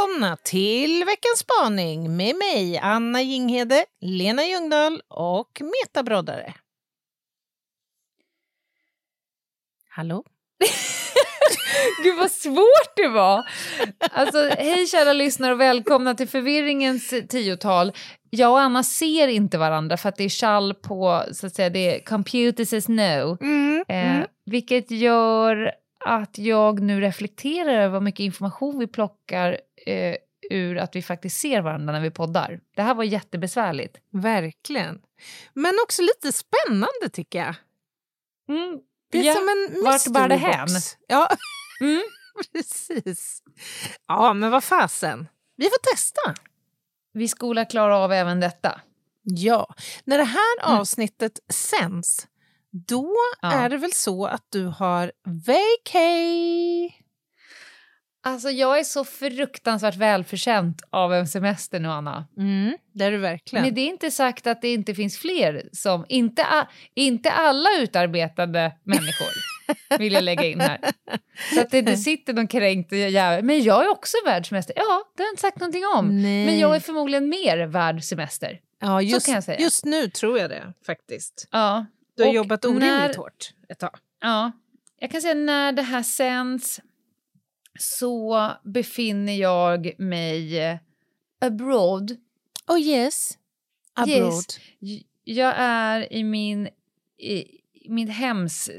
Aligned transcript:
Välkomna 0.00 0.36
till 0.36 1.04
veckans 1.04 1.38
spaning 1.38 2.16
med 2.16 2.36
mig, 2.36 2.78
Anna 2.78 3.22
Jinghede, 3.22 3.84
Lena 4.00 4.44
Ljungdahl 4.44 5.02
och 5.08 5.60
Meta 5.60 6.02
Broddare. 6.02 6.54
Hallå? 9.88 10.24
Gud 12.04 12.16
vad 12.18 12.30
svårt 12.30 12.96
det 12.96 13.08
var! 13.08 13.42
Alltså, 14.10 14.48
hej 14.48 14.86
kära 14.86 15.12
lyssnare 15.12 15.52
och 15.52 15.60
välkomna 15.60 16.14
till 16.14 16.28
förvirringens 16.28 17.14
tiotal. 17.28 17.92
Jag 18.30 18.50
och 18.50 18.60
Anna 18.60 18.82
ser 18.82 19.28
inte 19.28 19.58
varandra 19.58 19.96
för 19.96 20.08
att 20.08 20.16
det 20.16 20.24
är 20.24 20.28
chall 20.28 20.74
på, 20.74 21.24
så 21.32 21.46
att 21.46 21.54
säga, 21.54 21.70
det 21.70 21.96
är 21.96 22.04
computer 22.04 22.64
says 22.64 22.88
no. 22.88 23.38
Mm, 23.40 23.84
Eh, 23.88 24.26
vilket 24.46 24.90
gör 24.90 25.72
att 26.04 26.38
jag 26.38 26.80
nu 26.80 27.00
reflekterar 27.00 27.72
över 27.72 27.88
vad 27.88 28.02
mycket 28.02 28.20
information 28.24 28.78
vi 28.78 28.86
plockar 28.86 29.60
eh, 29.86 30.16
ur 30.50 30.78
att 30.78 30.96
vi 30.96 31.02
faktiskt 31.02 31.40
ser 31.40 31.60
varandra 31.60 31.92
när 31.92 32.00
vi 32.00 32.10
poddar. 32.10 32.60
Det 32.76 32.82
här 32.82 32.94
var 32.94 33.04
jättebesvärligt. 33.04 33.96
Verkligen. 34.12 35.00
Men 35.54 35.74
också 35.84 36.02
lite 36.02 36.32
spännande 36.32 37.08
tycker 37.12 37.38
jag. 37.38 37.54
Mm, 38.48 38.80
Det 39.12 39.18
är 39.18 39.22
ja, 39.24 39.34
som 39.34 39.48
en 39.48 39.84
vart 39.84 40.06
bär 40.06 40.28
det 40.28 40.36
hän? 40.36 40.68
Ja, 41.08 41.28
Mm. 41.80 42.02
precis. 42.52 43.42
Ja, 44.08 44.32
men 44.34 44.50
vad 44.50 44.64
fasen. 44.64 45.28
Vi 45.56 45.64
får 45.64 45.92
testa. 45.96 46.34
Vi 47.12 47.28
skola 47.28 47.64
klara 47.64 47.98
av 47.98 48.12
även 48.12 48.40
detta. 48.40 48.80
Ja, 49.22 49.74
när 50.04 50.18
det 50.18 50.24
här 50.24 50.64
Mm. 50.68 50.80
avsnittet 50.80 51.40
sänds, 51.52 52.26
då 52.88 53.14
Ja. 53.42 53.52
är 53.52 53.68
det 53.68 53.76
väl 53.76 53.92
så 53.92 54.26
att 54.26 54.46
du 54.50 54.64
har 54.64 55.12
vacay? 55.24 56.90
Alltså 58.22 58.50
jag 58.50 58.78
är 58.78 58.84
så 58.84 59.04
fruktansvärt 59.04 59.96
välförtjänt 59.96 60.82
av 60.90 61.14
en 61.14 61.28
semester 61.28 61.80
nu, 61.80 61.88
Anna. 61.88 62.26
Mm, 62.36 62.76
det 62.94 63.04
är 63.04 63.10
du 63.10 63.18
verkligen. 63.18 63.64
Men 63.64 63.74
det 63.74 63.80
är 63.80 63.86
inte 63.86 64.10
sagt 64.10 64.46
att 64.46 64.62
det 64.62 64.72
inte 64.72 64.94
finns 64.94 65.18
fler 65.18 65.68
som... 65.72 66.04
Inte, 66.08 66.46
inte 66.94 67.30
alla 67.30 67.68
utarbetade 67.78 68.72
människor 68.84 69.28
vill 69.98 70.12
jag 70.12 70.24
lägga 70.24 70.44
in 70.44 70.60
här. 70.60 70.78
Så 71.54 71.60
att 71.60 71.70
det 71.70 71.78
inte 71.78 71.96
sitter 71.96 72.32
någon 72.34 72.48
kränkt 72.48 72.92
jävel. 72.92 73.44
Men 73.44 73.62
jag 73.62 73.84
är 73.84 73.88
också 73.90 74.16
värd 74.24 74.48
semester. 74.48 74.74
Ja, 74.76 75.02
det 75.16 75.22
har 75.22 75.26
jag 75.26 75.32
inte 75.32 75.40
sagt 75.42 75.60
någonting 75.60 75.86
om. 75.96 76.22
Nej. 76.22 76.46
Men 76.46 76.58
jag 76.58 76.76
är 76.76 76.80
förmodligen 76.80 77.28
mer 77.28 77.66
värd 77.66 78.04
semester. 78.04 78.60
ja, 78.80 79.02
just, 79.02 79.28
just 79.58 79.84
nu 79.84 80.08
tror 80.10 80.38
jag 80.38 80.50
det 80.50 80.72
faktiskt. 80.86 81.48
Ja. 81.50 81.86
Du 82.20 82.24
har 82.24 82.30
Och 82.30 82.34
jobbat 82.36 82.64
orimligt 82.64 82.82
när- 82.82 83.14
hårt 83.16 83.54
ett 83.68 83.78
tag. 83.78 83.96
Ja, 84.20 84.52
jag 84.98 85.10
kan 85.10 85.20
säga 85.22 85.34
när 85.34 85.72
det 85.72 85.82
här 85.82 86.02
sänds 86.02 86.80
så 87.78 88.50
befinner 88.64 89.32
jag 89.32 89.92
mig 89.98 90.78
abroad. 91.40 92.16
Oh 92.68 92.80
yes, 92.80 93.38
abroad. 93.94 94.44
Yes. 94.80 95.02
Jag 95.24 95.54
är 95.56 96.12
i 96.12 96.24
min, 96.24 96.68
i, 97.18 97.34
i 97.72 97.88
mitt 97.88 98.10
hems, 98.10 98.70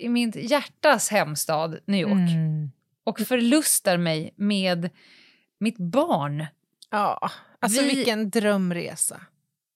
i 0.00 0.08
mitt 0.08 0.36
hjärtas 0.36 1.08
hemstad 1.10 1.78
New 1.86 2.00
York 2.00 2.30
Mm. 2.30 2.70
och 3.04 3.20
förlustar 3.20 3.96
mig 3.96 4.34
med 4.36 4.90
mitt 5.60 5.78
barn. 5.78 6.46
Ja, 6.90 7.30
alltså 7.60 7.82
Vi- 7.82 7.88
vilken 7.94 8.30
drömresa. 8.30 9.20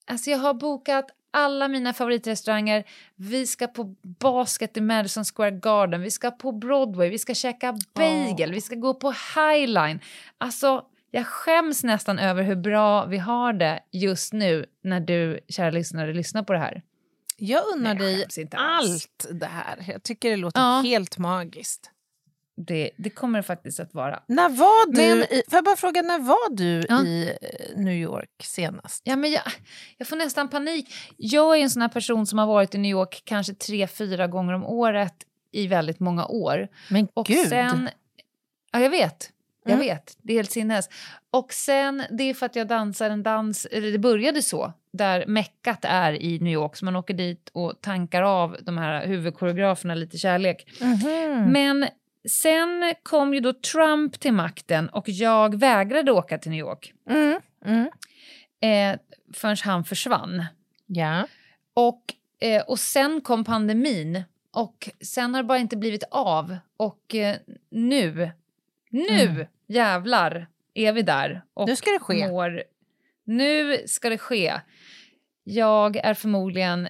Alltså 0.07 0.31
jag 0.31 0.39
har 0.39 0.55
bokat 0.55 1.07
alla 1.31 1.69
mina 1.69 1.93
favoritrestauranger. 1.93 2.85
Vi 3.17 3.47
ska 3.47 3.67
på 3.67 3.85
basket 4.03 4.77
i 4.77 4.81
Madison 4.81 5.25
Square 5.25 5.51
Garden, 5.51 6.01
vi 6.01 6.11
ska 6.11 6.31
på 6.31 6.53
Broadway, 6.53 7.09
vi 7.11 7.19
ska 7.19 7.35
käka 7.35 7.79
bagel, 7.95 8.51
Åh. 8.51 8.55
vi 8.55 8.61
ska 8.61 8.75
gå 8.75 8.95
på 8.95 9.15
Highline. 9.35 10.01
Alltså, 10.39 10.85
jag 11.11 11.27
skäms 11.27 11.85
nästan 11.85 12.19
över 12.19 12.43
hur 12.43 12.57
bra 12.57 13.05
vi 13.05 13.19
har 13.19 13.53
det 13.53 13.81
just 13.93 14.33
nu 14.33 14.67
när 14.85 15.01
du, 15.01 15.41
kära 15.49 15.71
lyssnare, 15.71 16.13
lyssnar 16.15 16.43
på 16.43 16.53
det 16.53 16.59
här. 16.59 16.83
Jag 17.37 17.63
unnar 17.75 17.95
dig 17.95 18.27
allt 18.53 19.27
det 19.33 19.47
här. 19.47 19.85
Jag 19.93 20.03
tycker 20.03 20.31
det 20.31 20.37
låter 20.37 20.61
Ja. 20.61 20.81
helt 20.85 21.19
magiskt. 21.19 21.91
Det, 22.67 22.91
det 22.97 23.11
kommer 23.11 23.39
det 23.39 23.43
faktiskt 23.43 23.81
att 23.81 23.95
vara. 23.95 24.23
När 24.27 24.49
var 24.49 24.93
du, 24.93 25.01
Men- 25.15 25.19
i, 25.19 25.43
får 25.51 25.57
jag 25.57 25.65
bara 25.65 25.77
fråga, 25.77 26.03
när 26.03 26.19
var 26.19 26.51
du 26.57 26.85
Ja. 26.89 27.03
i 27.05 27.33
eh, 27.43 27.81
New 27.81 27.95
York 27.95 28.31
senast? 28.45 29.03
Ja, 29.05 29.17
men 29.17 29.31
jag, 29.31 29.43
jag 29.99 30.09
får 30.09 30.17
nästan 30.17 30.49
panik. 30.49 30.95
Jag 31.17 31.59
är 31.59 31.63
en 31.63 31.71
sån 31.71 31.83
här 31.83 31.89
person 31.89 32.27
som 32.27 32.39
har 32.39 32.47
varit 32.47 32.75
i 32.75 32.79
New 32.79 32.91
York 32.91 33.23
kanske 33.25 33.55
tre, 33.55 33.87
fyra 33.87 34.27
gånger 34.27 34.53
om 34.53 34.65
året 34.65 35.15
i 35.53 35.67
väldigt 35.67 36.01
många 36.01 36.27
år. 36.27 36.69
Men 36.91 37.09
Och 37.15 37.27
gud! 37.27 37.49
sen... 37.49 37.89
Ja, 38.73 38.81
jag 38.81 38.91
vet. 38.91 39.31
Jag 39.65 39.75
Mm. 39.75 39.87
vet. 39.87 40.17
Det 40.23 40.33
är 40.33 40.37
helt 40.37 40.51
sinnes. 40.51 40.89
Och 41.31 41.53
sen, 41.53 42.03
det 42.11 42.25
är 42.25 42.35
för 42.35 42.47
att 42.47 42.57
jag 42.57 42.67
dansar 42.69 43.11
en 43.11 43.23
dans, 43.23 43.67
eller 43.67 43.93
det 43.93 43.99
började 43.99 44.43
så, 44.43 44.73
där 44.93 45.27
meckat 45.27 45.79
är 45.83 46.13
i 46.23 46.39
New 46.39 46.53
York, 46.53 46.77
så 46.77 46.85
man 46.85 46.97
åker 46.97 47.15
dit 47.15 47.51
och 47.53 47.81
tankar 47.81 48.23
av 48.23 48.57
de 48.63 48.79
här 48.79 49.07
huvudkoreograferna 49.07 49.95
lite 49.95 50.19
kärlek. 50.19 50.69
Mhm. 50.81 51.53
Men 51.53 51.87
sen 52.29 52.95
kom 53.03 53.35
ju 53.35 53.41
då 53.41 53.53
Trump 53.53 54.21
till 54.21 54.33
makten 54.33 54.89
och 54.89 55.09
jag 55.09 55.59
vägrade 55.61 56.13
åka 56.13 56.39
till 56.39 56.51
New 56.51 56.61
York 56.61 56.93
Mm. 57.11 57.41
Mm. 57.65 57.89
eh, 58.95 59.01
förrän 59.35 59.57
han 59.65 59.85
försvann. 59.85 60.45
Ja. 60.87 61.27
Och, 61.75 62.03
eh, 62.41 62.63
och 62.63 62.79
sen 62.79 63.21
kom 63.21 63.45
pandemin 63.45 64.23
och 64.53 64.89
sen 65.01 65.35
har 65.35 65.43
det 65.43 65.47
bara 65.47 65.59
inte 65.59 65.77
blivit 65.77 66.05
av. 66.11 66.57
Och 66.77 67.15
eh, 67.15 67.37
nu, 67.71 68.31
nu 68.91 69.21
Mm. 69.21 69.47
jävlar 69.69 70.47
är 70.75 70.93
vi 70.93 71.03
där. 71.03 71.43
Och 71.55 71.69
Nu 71.69 71.77
ska 71.77 71.91
det 71.91 71.99
ske. 71.99 72.29
Mår, 72.29 72.63
nu 73.25 73.79
ska 73.87 74.09
det 74.09 74.19
ske. 74.19 74.61
Jag 75.45 75.97
är 75.97 76.15
förmodligen 76.15 76.89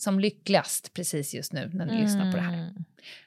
som 0.00 0.20
lyckligast 0.20 0.92
precis 0.94 1.34
just 1.34 1.52
nu 1.52 1.70
när 1.74 1.86
ni 1.86 2.00
lyssnar 2.02 2.30
på 2.32 2.36
det 2.36 2.42
här. 2.42 2.74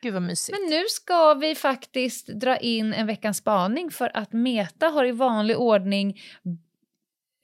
Gud 0.02 0.14
vad 0.14 0.22
mysigt. 0.22 0.60
Men 0.60 0.70
nu 0.70 0.84
ska 0.90 1.34
vi 1.34 1.56
faktiskt 1.56 2.28
dra 2.28 2.58
in 2.58 2.94
en 2.94 3.08
veckans 3.08 3.38
spaning 3.38 3.92
för 3.92 4.18
att 4.18 4.34
Meta 4.34 4.88
har 4.88 5.06
i 5.06 5.12
vanlig 5.12 5.58
ordning 5.58 6.22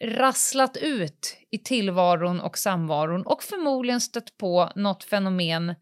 rasslat 0.04 0.78
ut 0.78 1.38
i 1.52 1.58
tillvaron 1.58 2.40
och 2.40 2.58
samvaron 2.58 3.26
och 3.26 3.44
förmodligen 3.44 4.02
stött 4.02 4.38
på 4.38 4.72
något 4.76 5.04
fenomen 5.04 5.76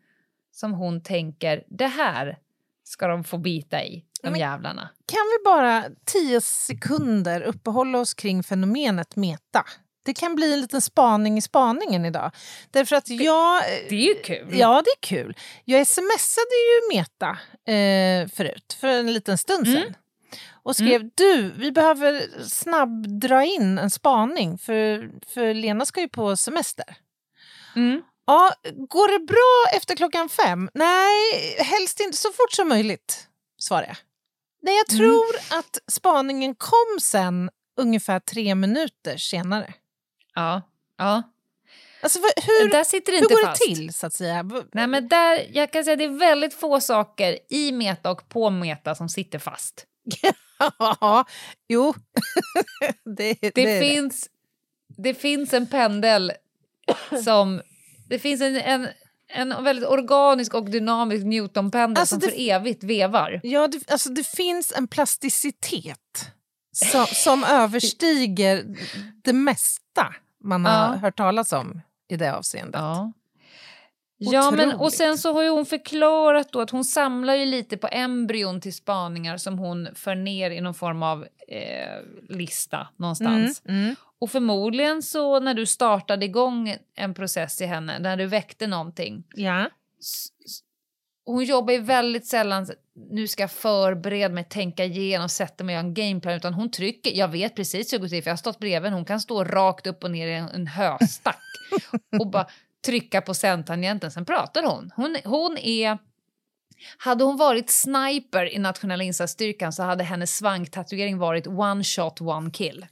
som 0.51 0.73
hon 0.73 1.03
tänker 1.03 1.63
det 1.67 1.87
här 1.87 2.37
ska 2.83 3.07
de 3.07 3.23
få 3.23 3.37
bita 3.37 3.83
i, 3.83 4.05
de 4.21 4.29
Men- 4.29 4.39
jävlarna. 4.39 4.89
Kan 5.05 5.25
vi 5.37 5.45
bara 5.45 5.85
tio 6.05 6.41
sekunder 6.41 7.41
uppehålla 7.41 7.99
oss 7.99 8.13
kring 8.13 8.43
fenomenet 8.43 9.15
meta? 9.15 9.65
Det 10.07 10.13
kan 10.13 10.35
bli 10.35 10.53
en 10.53 10.61
liten 10.61 10.81
spaning 10.81 11.37
i 11.37 11.41
spaningen 11.41 12.05
idag. 12.05 12.31
Därför 12.71 12.95
att 12.95 13.09
jag... 13.09 13.61
Det 13.89 13.95
är 13.95 14.07
ju 14.07 14.15
kul. 14.15 14.47
Ja, 14.51 14.81
det 14.85 14.89
är 14.89 15.01
kul. 15.01 15.37
Jag 15.65 15.87
smsade 15.87 16.55
ju 16.67 16.95
Meta 16.97 17.29
eh, 17.73 18.29
förut, 18.35 18.77
för 18.81 18.87
en 18.87 19.13
liten 19.13 19.37
stund 19.37 19.67
sedan. 19.67 19.77
Mm. 19.77 19.93
Och 20.63 20.75
skrev 20.75 21.09
du, 21.15 21.53
vi 21.57 21.71
behöver 21.71 22.27
snabb 22.47 23.19
dra 23.19 23.43
in 23.43 23.77
en 23.77 23.89
spaning 23.89 24.57
för, 24.57 25.09
för 25.33 25.53
Lena 25.53 25.85
ska 25.85 26.01
ju 26.01 26.09
på 26.09 26.37
semester. 26.37 26.95
Mm. 27.75 28.01
Ja, 28.25 28.53
går 28.89 29.19
det 29.19 29.25
bra 29.25 29.77
efter 29.77 29.95
klockan 29.95 30.29
fem? 30.29 30.69
Nej, 30.73 31.31
helst 31.59 31.99
inte 31.99 32.17
så 32.17 32.31
fort 32.31 32.51
som 32.51 32.67
möjligt, 32.69 33.27
svarade 33.59 33.87
jag. 33.87 33.97
Nej, 34.61 34.75
jag 34.77 34.99
Mm. 34.99 35.09
tror 35.09 35.57
att 35.59 35.77
spaningen 35.91 36.55
kom 36.55 36.99
sen 37.01 37.49
ungefär 37.79 38.19
tre 38.19 38.55
minuter 38.55 39.17
senare. 39.17 39.73
Ja. 40.37 40.61
ja. 40.97 41.23
Alltså, 42.01 42.19
vad- 42.19 42.43
hur, 42.45 42.69
Där 42.71 42.83
sitter 42.83 43.11
det 43.11 43.17
hur 43.17 43.23
inte 43.23 43.33
går 43.35 43.45
fast. 43.45 43.61
det 43.67 43.75
till, 43.75 43.93
så 43.93 44.07
att 44.07 44.13
säga? 44.13 44.43
Nej, 44.73 44.87
men 44.87 45.07
där, 45.07 45.47
jag 45.53 45.71
kan 45.71 45.83
säga 45.83 45.95
det 45.95 46.03
är 46.03 46.19
väldigt 46.19 46.53
få 46.53 46.79
saker 46.81 47.39
i 47.49 47.71
Meta 47.71 48.11
och 48.11 48.29
på 48.29 48.49
Meta 48.49 48.95
som 48.95 49.09
sitter 49.09 49.39
fast. 49.39 49.85
Ja, 50.79 51.25
jo. 51.67 51.93
det, 53.17 53.37
Det, 53.41 53.51
det 53.55 53.79
finns, 53.81 54.29
det 54.97 55.13
finns 55.13 55.53
en 55.53 55.67
pendel 55.67 56.31
som... 57.23 57.61
Det 58.09 58.19
finns 58.19 58.41
en, 58.41 58.55
en, 58.55 58.87
en 59.27 59.63
väldigt 59.63 59.85
organisk 59.89 60.53
och 60.53 60.69
dynamisk 60.69 61.25
Newtonpendel 61.25 62.01
Alltså, 62.01 62.13
som 62.13 62.19
det- 62.19 62.27
för 62.35 62.49
evigt 62.49 62.83
vevar. 62.83 63.39
Ja, 63.43 63.67
det, 63.67 63.91
alltså 63.91 64.09
det 64.09 64.27
finns 64.27 64.73
en 64.77 64.87
plasticitet 64.87 66.31
som, 66.71 67.05
som 67.05 67.43
överstiger 67.49 68.65
det 69.23 69.33
mesta 69.33 70.15
man 70.43 70.65
har 70.65 70.93
Ja. 70.93 70.99
hört 70.99 71.17
talas 71.17 71.53
om 71.53 71.81
i 72.09 72.15
det 72.17 72.35
avseendet. 72.35 72.81
Ja. 72.81 73.11
Ja, 74.19 74.51
men, 74.51 74.73
och 74.73 74.93
sen 74.93 75.17
så 75.17 75.33
har 75.33 75.43
ju 75.43 75.49
hon 75.49 75.65
förklarat 75.65 76.51
då 76.51 76.61
att 76.61 76.69
hon 76.69 76.85
samlar 76.85 77.35
ju 77.35 77.45
lite 77.45 77.77
på 77.77 77.87
embryon 77.91 78.61
till 78.61 78.73
spaningar 78.73 79.37
som 79.37 79.59
hon 79.59 79.87
för 79.95 80.15
ner 80.15 80.51
i 80.51 80.61
någon 80.61 80.73
form 80.73 81.03
av 81.03 81.27
eh, 81.47 82.01
lista 82.29 82.87
någonstans. 82.95 83.61
Mm, 83.65 83.83
mm. 83.83 83.95
Och 84.19 84.31
förmodligen 84.31 85.01
så 85.03 85.39
när 85.39 85.53
du 85.53 85.65
startade 85.65 86.25
igång 86.25 86.75
en 86.95 87.13
process 87.13 87.61
i 87.61 87.65
henne, 87.65 87.99
när 87.99 88.17
du 88.17 88.25
väckte 88.25 88.67
någonting. 88.67 89.23
Ja. 89.35 89.69
Hon 91.27 91.43
jobbar 91.43 91.73
ju 91.73 91.79
väldigt 91.79 92.25
sällan 92.25 92.67
nu 93.09 93.27
ska 93.27 93.43
jag 93.43 93.51
förbereda 93.51 94.33
mig, 94.33 94.43
tänka 94.43 94.85
igenom, 94.85 95.29
sätta 95.29 95.63
mig 95.63 95.73
och 95.73 95.77
göra 95.77 95.87
en 95.87 95.93
gameplan. 95.93 96.33
Utan 96.33 96.53
hon 96.53 96.71
trycker, 96.71 97.11
jag 97.11 97.27
vet 97.27 97.55
precis 97.55 97.93
hur 97.93 97.97
det 97.97 98.01
går 98.01 98.09
till 98.09 98.23
för 98.23 98.29
jag 98.29 98.33
har 98.33 98.37
stått 98.37 98.59
bredvid. 98.59 98.91
Hon 98.91 99.05
kan 99.05 99.19
stå 99.21 99.43
rakt 99.43 99.87
upp 99.87 100.03
och 100.03 100.11
ner 100.11 100.27
i 100.27 100.33
en, 100.33 100.49
en 100.49 100.67
höstack 100.67 101.41
och 102.19 102.27
bara 102.27 102.47
trycka 102.85 103.21
på 103.21 103.33
sändtangenten. 103.33 104.11
Sen 104.11 104.25
pratar 104.25 104.63
hon. 104.63 104.91
hon. 104.95 105.17
Hon 105.23 105.57
är... 105.57 105.97
Hade 106.97 107.23
hon 107.23 107.37
varit 107.37 107.69
sniper 107.69 108.53
i 108.53 108.59
nationella 108.59 109.03
insatsstyrkan 109.03 109.73
så 109.73 109.83
hade 109.83 110.03
hennes 110.03 110.37
svanktatuering 110.37 111.17
varit 111.17 111.47
one 111.47 111.83
shot, 111.83 112.21
one 112.21 112.51
kill. 112.51 112.85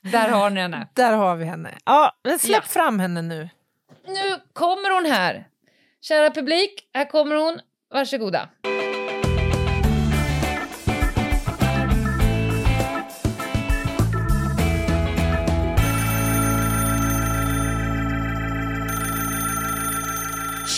Där 0.00 0.28
har 0.28 0.50
ni 0.50 0.60
henne. 0.60 0.88
Där 0.94 1.12
har 1.12 1.36
vi 1.36 1.44
henne. 1.44 1.78
Ja, 1.84 2.12
men 2.24 2.38
släpp 2.38 2.62
Ja. 2.66 2.68
fram 2.68 3.00
henne 3.00 3.22
nu. 3.22 3.48
Nu 4.06 4.40
kommer 4.52 4.94
hon 4.94 5.10
här. 5.12 5.46
Kära 6.02 6.30
publik, 6.30 6.88
här 6.94 7.10
kommer 7.10 7.36
hon. 7.36 7.60
Varsågoda. 7.90 8.48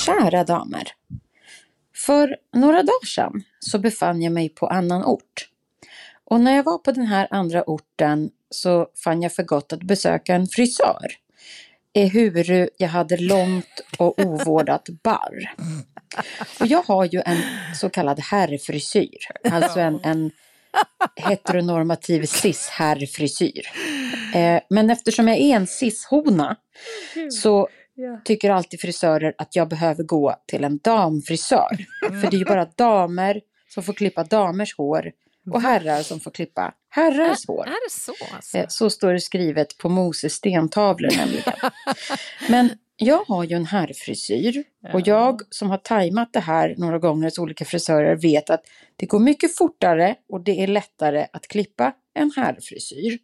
Kära 0.07 0.45
damer. 0.45 0.89
För 2.07 2.37
några 2.53 2.83
dagar 2.83 3.07
sedan 3.07 3.43
så 3.61 3.79
befann 3.79 4.23
jag 4.23 4.33
mig 4.33 4.49
på 4.49 4.67
annan 4.67 5.05
ort. 5.05 5.49
Och 6.25 6.41
när 6.41 6.57
jag 6.57 6.63
var 6.63 6.79
på 6.79 6.93
den 6.93 7.07
här 7.07 7.29
andra 7.31 7.63
orten 7.63 8.31
så 8.51 8.87
fann 9.05 9.23
jag 9.23 9.35
för 9.35 9.43
gott 9.43 9.73
att 9.73 9.83
besöka 9.83 10.35
en 10.35 10.47
frisör. 10.47 11.22
Ehuru 11.95 12.69
jag 12.77 12.89
hade 12.89 13.17
långt 13.17 13.81
och 13.99 14.19
ovårdat 14.19 14.89
barr. 15.03 15.55
Och 16.61 16.67
jag 16.67 16.83
har 16.83 17.05
ju 17.05 17.23
en 17.27 17.39
så 17.75 17.91
kallad 17.91 18.21
herrfrisyr. 18.21 19.19
Alltså 19.51 19.81
en, 19.81 20.01
en 20.03 20.31
heteronormativ 21.17 22.27
cis-herrfrisyr. 22.27 23.63
Eh, 24.35 24.61
men 24.71 24.91
eftersom 24.91 25.29
jag 25.29 25.37
är 25.37 25.57
en 25.57 25.67
cis-hona 25.67 26.57
så 27.31 27.69
tycker 28.25 28.51
alltid 28.51 28.81
frisörer 28.81 29.35
att 29.39 29.57
jag 29.57 29.69
behöver 29.69 30.05
gå 30.05 30.35
till 30.47 30.65
en 30.65 30.79
damfrisör. 30.79 31.87
För 32.01 32.31
det 32.31 32.37
är 32.37 32.39
ju 32.39 32.45
bara 32.45 32.65
damer 32.65 33.41
som 33.75 33.83
får 33.83 33.93
klippa 33.93 34.25
damers 34.25 34.77
hår 34.77 35.13
och 35.51 35.63
herrar 35.63 36.03
som 36.03 36.21
får 36.21 36.31
klippa 36.31 36.75
herrars 36.89 37.47
hår. 37.47 37.67
Är 37.67 37.71
det 37.87 37.91
så? 37.91 38.15
Alltså? 38.35 38.59
Eh, 38.59 38.65
Så 38.69 38.91
står 38.91 39.13
det 39.13 39.21
skrivet 39.21 39.79
på 39.79 39.89
Moses 39.89 40.33
stentavlor 40.33 41.11
nämligen. 41.17 41.53
Men 42.51 42.71
jag 42.97 43.25
har 43.29 43.45
ju 43.45 43.57
en 43.57 43.67
herrfrisyr 43.67 44.65
och 44.93 45.01
jag 45.07 45.41
som 45.51 45.71
har 45.71 45.79
tajmat 45.79 46.33
det 46.33 46.41
här 46.41 46.75
några 46.79 46.99
gånger 46.99 47.25
hos 47.25 47.39
olika 47.39 47.65
frisörer 47.65 48.17
vet 48.17 48.51
att 48.51 48.63
det 48.97 49.07
går 49.07 49.19
mycket 49.19 49.57
fortare 49.57 50.15
och 50.29 50.41
det 50.41 50.63
är 50.63 50.67
lättare 50.67 51.27
att 51.33 51.49
klippa 51.49 51.93
en 52.15 52.33
herrfrisyr. 52.37 53.19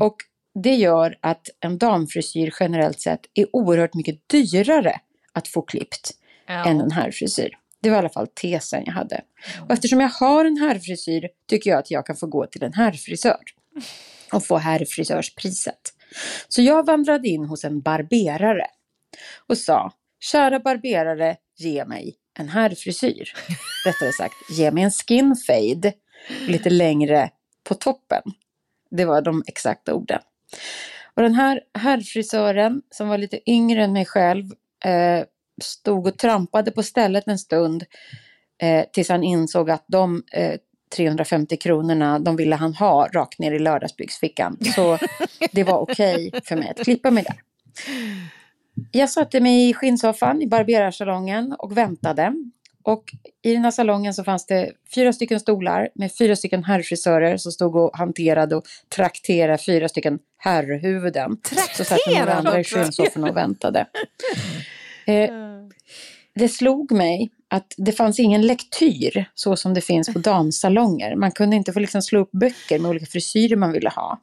Och 0.00 0.16
det 0.62 0.74
gör 0.74 1.16
att 1.20 1.48
en 1.60 1.78
damfrisyr 1.78 2.54
generellt 2.60 3.00
sett 3.00 3.20
är 3.34 3.46
oerhört 3.52 3.94
mycket 3.94 4.28
dyrare 4.28 5.00
att 5.32 5.48
få 5.48 5.62
klippt 5.62 6.10
än 6.66 6.80
en 6.80 6.90
herrfrisyr. 6.90 7.56
Det 7.82 7.90
var 7.90 7.96
i 7.96 7.98
alla 7.98 8.08
fall 8.08 8.26
tesen 8.26 8.82
jag 8.86 8.92
hade. 8.92 9.20
Och 9.64 9.70
eftersom 9.70 10.00
jag 10.00 10.08
har 10.08 10.44
en 10.44 10.56
herrfrisyr 10.56 11.28
tycker 11.48 11.70
jag 11.70 11.78
att 11.78 11.90
jag 11.90 12.06
kan 12.06 12.16
få 12.16 12.26
gå 12.26 12.46
till 12.46 12.62
en 12.62 12.72
herrfrisör 12.72 13.40
och 14.32 14.46
få 14.46 14.56
herrfrisörspriset. 14.56 15.80
Så 16.48 16.62
jag 16.62 16.86
vandrade 16.86 17.28
in 17.28 17.44
hos 17.44 17.64
en 17.64 17.80
barberare 17.80 18.66
och 19.46 19.58
sa, 19.58 19.92
kära 20.20 20.60
barberare, 20.60 21.36
ge 21.56 21.84
mig 21.84 22.16
en 22.38 22.48
herrfrisyr. 22.48 23.32
Rättare 23.86 24.12
sagt, 24.12 24.34
ge 24.50 24.70
mig 24.70 24.84
en 24.84 24.90
skin 24.90 25.36
fade 25.46 25.92
lite 26.48 26.70
längre 26.70 27.30
på 27.64 27.74
toppen. 27.74 28.22
Det 28.90 29.04
var 29.04 29.22
de 29.22 29.42
exakta 29.46 29.94
orden. 29.94 30.20
Och 31.14 31.22
den 31.22 31.34
här 31.34 31.60
herrfrisören 31.74 32.82
som 32.90 33.08
var 33.08 33.18
lite 33.18 33.50
yngre 33.50 33.84
än 33.84 33.92
mig 33.92 34.06
själv 34.06 34.44
eh, 34.84 35.24
stod 35.62 36.06
och 36.06 36.18
trampade 36.18 36.70
på 36.70 36.82
stället 36.82 37.28
en 37.28 37.38
stund 37.38 37.84
eh, 38.62 38.84
tills 38.92 39.08
han 39.08 39.22
insåg 39.22 39.70
att 39.70 39.84
de 39.86 40.22
eh, 40.32 40.54
350 40.96 41.56
kronorna 41.56 42.18
de 42.18 42.36
ville 42.36 42.56
han 42.56 42.74
ha 42.74 43.08
rakt 43.12 43.38
ner 43.38 43.52
i 43.52 43.58
lördagsbyxfickan. 43.58 44.58
Så 44.74 44.98
det 45.52 45.64
var 45.64 45.78
okej 45.78 46.30
för 46.44 46.56
mig 46.56 46.70
att 46.70 46.84
klippa 46.84 47.10
mig 47.10 47.24
där. 47.24 47.36
Jag 48.92 49.10
satte 49.10 49.40
mig 49.40 49.70
i 49.70 49.74
skinnsoffan 49.74 50.42
i 50.42 50.46
barberarsalongen 50.46 51.52
och 51.58 51.76
väntade. 51.76 52.34
Och 52.82 53.04
i 53.42 53.52
den 53.52 53.64
här 53.64 53.70
salongen 53.70 54.14
så 54.14 54.24
fanns 54.24 54.46
det 54.46 54.72
fyra 54.94 55.12
stycken 55.12 55.40
stolar 55.40 55.88
med 55.94 56.16
fyra 56.16 56.36
stycken 56.36 56.64
herrfrisörer 56.64 57.36
som 57.36 57.52
stod 57.52 57.76
och 57.76 57.96
hanterade 57.98 58.56
och 58.56 58.64
trakterade 58.94 59.58
fyra 59.58 59.88
stycken 59.88 60.18
herrhuvuden. 60.38 61.36
Så 61.76 61.84
satt 61.84 61.98
de 62.06 62.20
andra 62.20 62.60
i 62.60 62.64
skinnsofforna 62.64 63.30
och 63.30 63.36
väntade. 63.36 63.86
Eh, 65.10 65.30
det 66.34 66.48
slog 66.48 66.92
mig 66.92 67.30
att 67.48 67.74
det 67.76 67.92
fanns 67.92 68.20
ingen 68.20 68.46
lektyr 68.46 69.24
så 69.34 69.56
som 69.56 69.74
det 69.74 69.80
finns 69.80 70.12
på 70.12 70.18
damsalonger. 70.18 71.16
Man 71.16 71.32
kunde 71.32 71.56
inte 71.56 71.72
få 71.72 71.80
liksom 71.80 72.02
slå 72.02 72.20
upp 72.20 72.30
böcker 72.32 72.78
med 72.78 72.88
olika 72.88 73.06
frisyrer 73.06 73.56
man 73.56 73.72
ville 73.72 73.90
ha. 73.90 74.20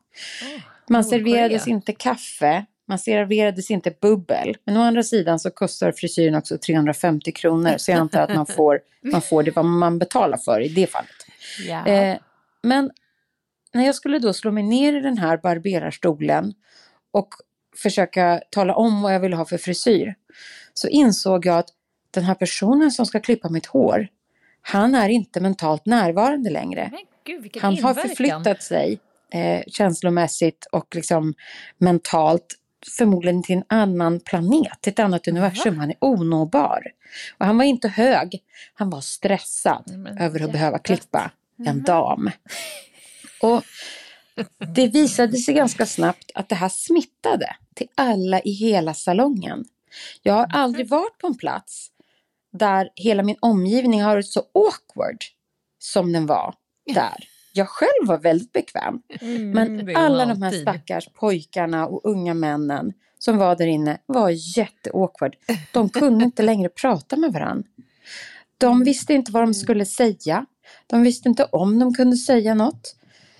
Man 0.89 1.03
serverades 1.03 1.67
inte 1.67 1.93
kaffe, 1.93 2.65
man 2.87 2.99
serverades 2.99 3.71
inte 3.71 3.93
bubbel. 4.01 4.57
Men 4.65 4.77
å 4.77 4.81
andra 4.81 5.03
sidan 5.03 5.39
så 5.39 5.49
kostar 5.49 5.91
frisyren 5.91 6.35
också 6.35 6.57
350 6.57 7.31
kronor. 7.31 7.77
Så 7.77 7.91
jag 7.91 7.99
antar 7.99 8.21
att 8.21 8.35
man 8.35 8.45
får, 8.45 8.79
man 9.01 9.21
får 9.21 9.43
det 9.43 9.51
vad 9.51 9.65
man 9.65 9.99
betalar 9.99 10.37
för 10.37 10.61
i 10.61 10.67
det 10.67 10.87
fallet. 10.87 11.09
Ja. 11.67 11.87
Eh, 11.87 12.17
men 12.63 12.91
när 13.73 13.85
jag 13.85 13.95
skulle 13.95 14.19
då 14.19 14.33
slå 14.33 14.51
mig 14.51 14.63
ner 14.63 14.97
i 14.97 14.99
den 14.99 15.17
här 15.17 15.37
barberarstolen 15.37 16.53
och 17.11 17.29
försöka 17.77 18.41
tala 18.49 18.75
om 18.75 19.01
vad 19.01 19.13
jag 19.13 19.19
ville 19.19 19.35
ha 19.35 19.45
för 19.45 19.57
frisyr 19.57 20.15
så 20.77 20.87
insåg 20.87 21.45
jag 21.45 21.57
att 21.57 21.69
den 22.11 22.23
här 22.23 22.35
personen 22.35 22.91
som 22.91 23.05
ska 23.05 23.19
klippa 23.19 23.49
mitt 23.49 23.65
hår, 23.65 24.07
han 24.61 24.95
är 24.95 25.09
inte 25.09 25.39
mentalt 25.39 25.85
närvarande 25.85 26.49
längre. 26.49 26.91
Gud, 27.23 27.57
Han 27.61 27.73
har 27.73 27.89
inverkan. 27.89 28.09
förflyttat 28.09 28.63
sig 28.63 28.99
eh, 29.31 29.63
känslomässigt 29.67 30.67
och 30.71 30.95
liksom 30.95 31.33
mentalt 31.77 32.55
förmodligen 32.97 33.43
till 33.43 33.55
en 33.57 33.63
annan 33.67 34.19
planet, 34.19 34.81
till 34.81 34.93
ett 34.93 34.99
annat 34.99 35.27
universum. 35.27 35.77
Han 35.77 35.89
är 35.89 35.97
onåbar. 35.99 36.83
Och 37.37 37.45
han 37.45 37.57
var 37.57 37.65
inte 37.65 37.87
hög, 37.87 38.43
han 38.73 38.89
var 38.89 39.01
stressad 39.01 39.83
men 39.97 40.17
över 40.17 40.43
att 40.43 40.51
behöva 40.51 40.79
klippa 40.79 41.31
en 41.65 41.83
dam. 41.83 42.31
Och 43.41 43.63
det 44.75 44.87
visade 44.87 45.37
sig 45.37 45.53
ganska 45.53 45.85
snabbt 45.85 46.31
att 46.33 46.49
det 46.49 46.55
här 46.55 46.69
smittade 46.69 47.55
till 47.73 47.87
alla 47.95 48.39
i 48.41 48.51
hela 48.51 48.93
salongen. 48.93 49.65
Jag 50.21 50.33
har 50.33 50.47
aldrig 50.53 50.89
varit 50.89 51.17
på 51.17 51.27
en 51.27 51.37
plats 51.37 51.87
där 52.51 52.89
hela 52.95 53.23
min 53.23 53.37
omgivning 53.39 54.01
har 54.01 54.09
varit 54.09 54.27
så 54.27 54.39
awkward 54.39 55.17
som 55.79 56.13
den 56.13 56.25
var 56.25 56.55
där. 56.93 57.27
Jag 57.53 57.69
själv 57.69 58.07
var 58.07 58.17
väldigt 58.17 58.51
bekväm. 58.51 59.01
Mm, 59.21 59.51
Men 59.51 59.95
alla 59.97 60.25
de 60.25 60.41
här 60.41 60.51
stackars 60.51 61.09
pojkarna 61.13 61.87
och 61.87 62.05
unga 62.05 62.33
männen 62.33 62.93
som 63.19 63.37
var 63.37 63.55
där 63.55 63.67
inne 63.67 63.97
var 64.05 64.29
jätteawkward. 64.57 65.35
De 65.71 65.89
kunde 65.89 66.25
inte 66.25 66.43
längre 66.43 66.69
prata 66.69 67.17
med 67.17 67.33
varandra. 67.33 67.69
De 68.57 68.83
visste 68.83 69.13
inte 69.13 69.31
vad 69.31 69.43
de 69.43 69.53
skulle 69.53 69.85
säga. 69.85 70.45
De 70.87 71.03
visste 71.03 71.29
inte 71.29 71.43
om 71.43 71.79
de 71.79 71.93
kunde 71.93 72.17
säga 72.17 72.53
något. 72.53 72.95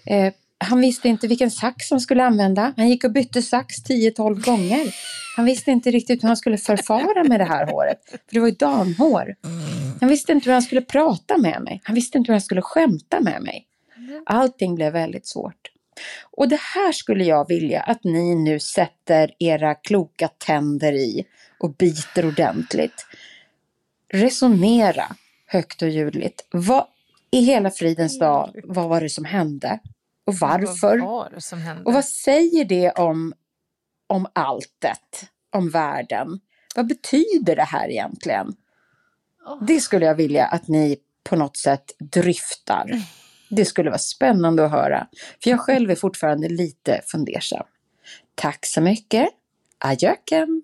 Eh, 0.06 0.34
han 0.60 0.82
visste 0.82 1.08
inte 1.08 1.28
vilken 1.28 1.52
sax 1.52 1.92
han 1.92 2.00
skulle 2.00 2.24
använda. 2.24 2.74
Han 2.78 2.90
gick 2.90 3.04
och 3.04 3.12
bytte 3.12 3.42
sax 3.42 3.76
10-12 3.84 4.46
gånger. 4.46 4.96
Han 5.36 5.46
visste 5.46 5.72
inte 5.72 5.92
riktigt 5.92 6.24
hur 6.24 6.28
han 6.28 6.38
skulle 6.38 6.58
förfara 6.58 7.24
med 7.24 7.40
det 7.40 7.46
här 7.46 7.68
håret. 7.68 8.00
För 8.10 8.20
det 8.32 8.40
var 8.40 8.48
ju 8.48 8.54
damhår. 8.54 9.36
Han 10.00 10.10
visste 10.10 10.32
inte 10.32 10.46
hur 10.46 10.54
han 10.54 10.62
skulle 10.62 10.82
prata 10.82 11.38
med 11.38 11.62
mig. 11.62 11.82
Han 11.84 11.96
visste 11.96 12.18
inte 12.18 12.30
hur 12.30 12.34
han 12.34 12.42
skulle 12.42 12.62
skämta 12.62 13.20
med 13.20 13.42
mig. 13.42 13.68
Allting 14.26 14.76
blev 14.76 14.94
väldigt 14.94 15.28
svårt. 15.28 15.72
Och 16.32 16.50
det 16.50 16.60
här 16.76 16.92
skulle 16.92 17.24
jag 17.24 17.48
vilja 17.48 17.82
att 17.82 18.04
ni 18.04 18.36
nu 18.36 18.60
sätter 18.60 19.32
era 19.40 19.76
kloka 19.76 20.28
tänder 20.28 20.94
i 20.94 21.26
och 21.60 21.74
biter 21.74 22.28
ordentligt. 22.28 23.06
Resonera 24.14 25.16
högt 25.46 25.82
och 25.82 25.90
ljudligt. 25.90 26.48
Vad 26.52 26.88
i 27.32 27.42
hela 27.42 27.72
fridens 27.72 28.20
dag, 28.20 28.60
vad 28.64 28.90
var 28.90 29.02
det 29.02 29.10
som 29.10 29.26
hände? 29.26 29.80
Och 30.28 30.36
varför? 30.36 30.98
Vad 30.98 31.08
var 31.08 31.30
det 31.36 31.42
som 31.42 31.60
hände? 31.60 31.84
Och 31.84 31.94
vad 31.94 32.06
säger 32.06 32.66
det 32.66 32.92
om, 32.92 33.34
om 34.08 34.28
alltet, 34.34 35.26
om 35.52 35.70
världen? 35.70 36.40
Vad 36.76 36.88
betyder 36.88 37.56
det 37.56 37.64
här 37.64 37.90
egentligen? 37.90 38.56
Det 39.62 39.80
skulle 39.80 40.06
jag 40.06 40.16
vilja 40.16 40.46
att 40.46 40.68
ni 40.68 40.98
på 41.24 41.36
något 41.36 41.58
sätt 41.58 41.92
dryftar. 42.00 43.02
Det 43.50 43.66
skulle 43.66 43.90
vara 43.90 44.00
spännande 44.00 44.66
att 44.66 44.72
höra. 44.72 45.08
För 45.44 45.50
jag 45.50 45.60
själv 45.60 45.92
är 45.92 45.96
fortfarande 45.96 46.50
lite 46.50 47.02
fundersam. 47.06 47.66
Tack 48.36 48.66
så 48.66 48.82
mycket. 48.82 49.30
Adjöken. 49.80 50.64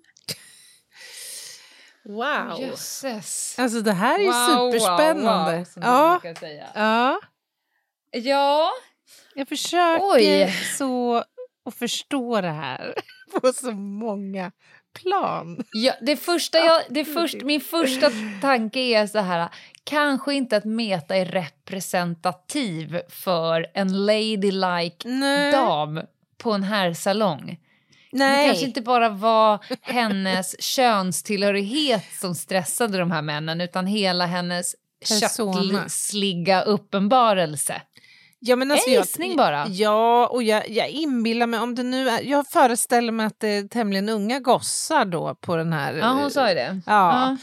Wow! 2.04 2.60
Jösses. 2.60 3.54
Alltså 3.58 3.80
det 3.80 3.92
här 3.92 4.18
är 4.18 4.22
ju 4.22 4.26
Wow, 4.26 4.72
superspännande. 4.72 5.56
wow, 5.56 5.66
wow, 5.74 6.20
ja, 6.32 6.60
ja, 6.74 7.20
Ja, 8.10 8.70
jag 9.34 9.48
försöker 9.48 10.00
Oj. 10.16 10.54
så 10.78 11.24
att 11.64 11.74
förstå 11.74 12.40
det 12.40 12.50
här 12.50 12.94
på 13.40 13.52
så 13.52 13.72
många 13.72 14.52
plan. 15.02 15.64
ja 15.72 15.92
det 16.00 16.16
första 16.16 16.58
jag, 16.58 16.82
det 16.90 17.04
först, 17.04 17.42
min 17.42 17.60
första 17.60 18.10
tanke 18.40 18.80
är 18.80 19.06
så 19.06 19.18
här, 19.18 19.48
kanske 19.84 20.34
inte 20.34 20.56
att 20.56 20.64
Meta 20.64 21.16
är 21.16 21.24
representativ 21.24 23.00
för 23.08 23.66
en 23.74 24.06
ladylike 24.06 25.08
Nej. 25.08 25.52
dam 25.52 26.00
på 26.38 26.52
en 26.52 26.62
herrsalong. 26.62 27.46
Det 28.12 28.18
Nej. 28.18 28.46
kanske 28.48 28.66
inte 28.66 28.80
bara 28.80 29.08
var 29.08 29.64
hennes 29.82 30.62
könstillhörighet 30.62 32.04
som 32.20 32.34
stressade 32.34 32.98
de 32.98 33.10
här 33.10 33.22
männen 33.22 33.60
utan 33.60 33.86
hela 33.86 34.26
hennes 34.26 34.74
Persona. 35.08 35.82
köttsligga 35.82 36.62
uppenbarelse. 36.62 37.82
Ja, 38.46 38.56
men 38.56 38.70
alltså 38.70 38.88
En 38.88 38.94
jag- 38.94 39.00
gissning 39.02 39.36
bara. 39.36 39.66
Ja, 39.68 40.26
och 40.26 40.42
jag, 40.42 40.68
jag 40.68 40.88
inbillar 40.88 41.46
mig 41.46 41.60
om 41.60 41.74
det 41.74 41.82
nu 41.82 42.08
är... 42.08 42.22
Jag 42.22 42.46
föreställer 42.46 43.12
mig 43.12 43.26
att 43.26 43.40
det 43.40 43.48
är 43.48 43.68
tämligen 43.68 44.08
unga 44.08 44.40
gossar 44.40 45.04
då 45.04 45.34
på 45.34 45.56
den 45.56 45.72
här... 45.72 45.94
Ja, 45.94 46.08
hon 46.08 46.30
sa 46.30 46.48
ju 46.48 46.54
det. 46.54 46.80
Ja, 46.86 47.36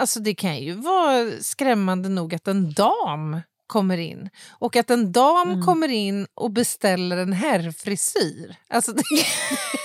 alltså 0.00 0.20
det 0.20 0.34
kan 0.34 0.58
ju 0.58 0.72
vara 0.72 1.30
skrämmande 1.40 2.08
nog 2.08 2.34
att 2.34 2.48
en 2.48 2.72
dam 2.72 3.40
kommer 3.72 3.98
in 3.98 4.30
och 4.50 4.76
att 4.76 4.90
en 4.90 5.12
dam 5.12 5.48
Mm. 5.50 5.62
kommer 5.66 5.88
in 5.88 6.26
och 6.34 6.50
beställer 6.50 7.16
en 7.16 7.32
herrfrisyr. 7.32 8.56
Alltså 8.68 8.92
det 8.92 9.02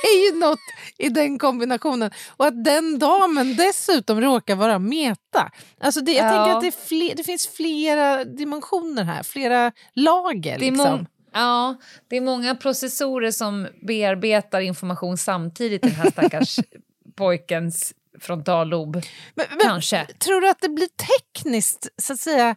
är 0.04 0.34
ju 0.34 0.40
något 0.40 0.60
i 0.98 1.10
den 1.10 1.40
kombinationen. 1.40 2.12
Och 2.38 2.46
att 2.46 2.64
den 2.64 3.00
damen 3.00 3.56
dessutom 3.56 4.22
råkar 4.22 4.56
vara 4.56 4.80
meta. 4.80 5.52
Alltså 5.82 6.02
det, 6.02 6.12
jag 6.12 6.26
Ja. 6.26 6.30
tänker 6.46 6.58
att 6.58 6.64
det, 6.64 6.88
fler, 6.88 7.16
det 7.16 7.24
finns 7.24 7.48
flera 7.48 8.24
dimensioner 8.26 9.04
här, 9.04 9.24
flera 9.24 9.72
lager. 9.94 10.60
Liksom. 10.60 11.06
ja, 11.34 11.76
det 12.10 12.18
är 12.18 12.22
många 12.22 12.56
processorer 12.56 13.32
som 13.32 13.68
bearbetar 13.88 14.60
information 14.62 15.18
samtidigt 15.18 15.86
i 15.86 15.90
den 15.90 15.96
här 15.98 16.12
stackars 16.12 16.60
pojkens 17.18 17.94
frontallob. 18.20 18.94
Men- 19.36 19.46
men- 19.50 19.60
Kanske. 19.60 20.06
Tror 20.20 20.42
du 20.42 20.50
att 20.50 20.62
det 20.62 20.70
blir 20.70 20.88
tekniskt, 20.88 21.88
så 22.02 22.14
att 22.14 22.20
säga... 22.20 22.56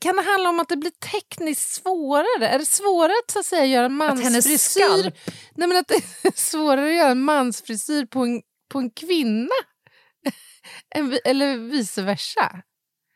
Kan 0.00 0.16
det 0.16 0.22
handla 0.22 0.48
om 0.48 0.60
att 0.60 0.68
det 0.68 0.76
blir 0.76 0.90
tekniskt 1.12 1.70
svårare? 1.82 2.46
Är 2.48 2.58
det 2.58 2.66
svårare 2.66 3.12
att, 3.24 3.30
så 3.30 3.38
att 3.38 3.46
säga, 3.46 3.64
göra 3.64 3.86
en 3.86 3.92
mansfrisyr? 3.94 5.12
Nej, 5.54 5.68
men 5.68 5.76
att 5.76 5.88
det 5.88 5.94
är 5.94 6.36
svårare 6.40 6.86
att 6.88 6.94
göra 6.96 7.10
en 7.10 7.22
mansfrisyr 7.22 8.06
på 8.06 8.20
en, 8.20 8.42
på 8.72 8.78
en 8.78 8.90
kvinna? 8.90 9.50
Eller 11.24 11.56
vice 11.56 12.02
versa? 12.02 12.62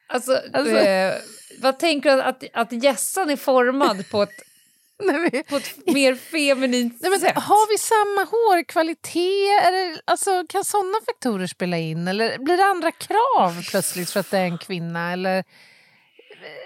Alltså, 0.08 0.40
Alltså- 0.52 0.76
Eh, 0.76 1.14
vad 1.60 1.78
tänker 1.78 2.16
du 2.16 2.22
att, 2.22 2.44
att 2.52 2.72
gässan 2.84 3.30
är 3.30 3.36
formad 3.36 4.10
på 4.10 4.22
ett, 4.22 4.42
Nej, 5.02 5.44
på 5.48 5.56
ett 5.56 5.86
mer 5.86 6.14
feminint 6.14 6.98
nej, 7.00 7.10
men, 7.10 7.20
sätt? 7.20 7.34
har 7.36 7.68
vi 7.72 7.78
samma 7.78 8.30
hårkvalitet? 8.30 9.64
Är 9.66 9.72
det, 9.72 10.00
alltså, 10.04 10.44
kan 10.48 10.64
sådana 10.64 10.98
faktorer 11.06 11.46
spela 11.46 11.78
in? 11.78 12.08
Eller 12.08 12.38
blir 12.38 12.56
det 12.56 12.64
andra 12.64 12.90
krav 12.92 13.64
plötsligt 13.70 14.10
för 14.10 14.20
att 14.20 14.30
det 14.30 14.38
är 14.38 14.44
en 14.44 14.58
kvinna? 14.58 15.12
Eller, 15.12 15.44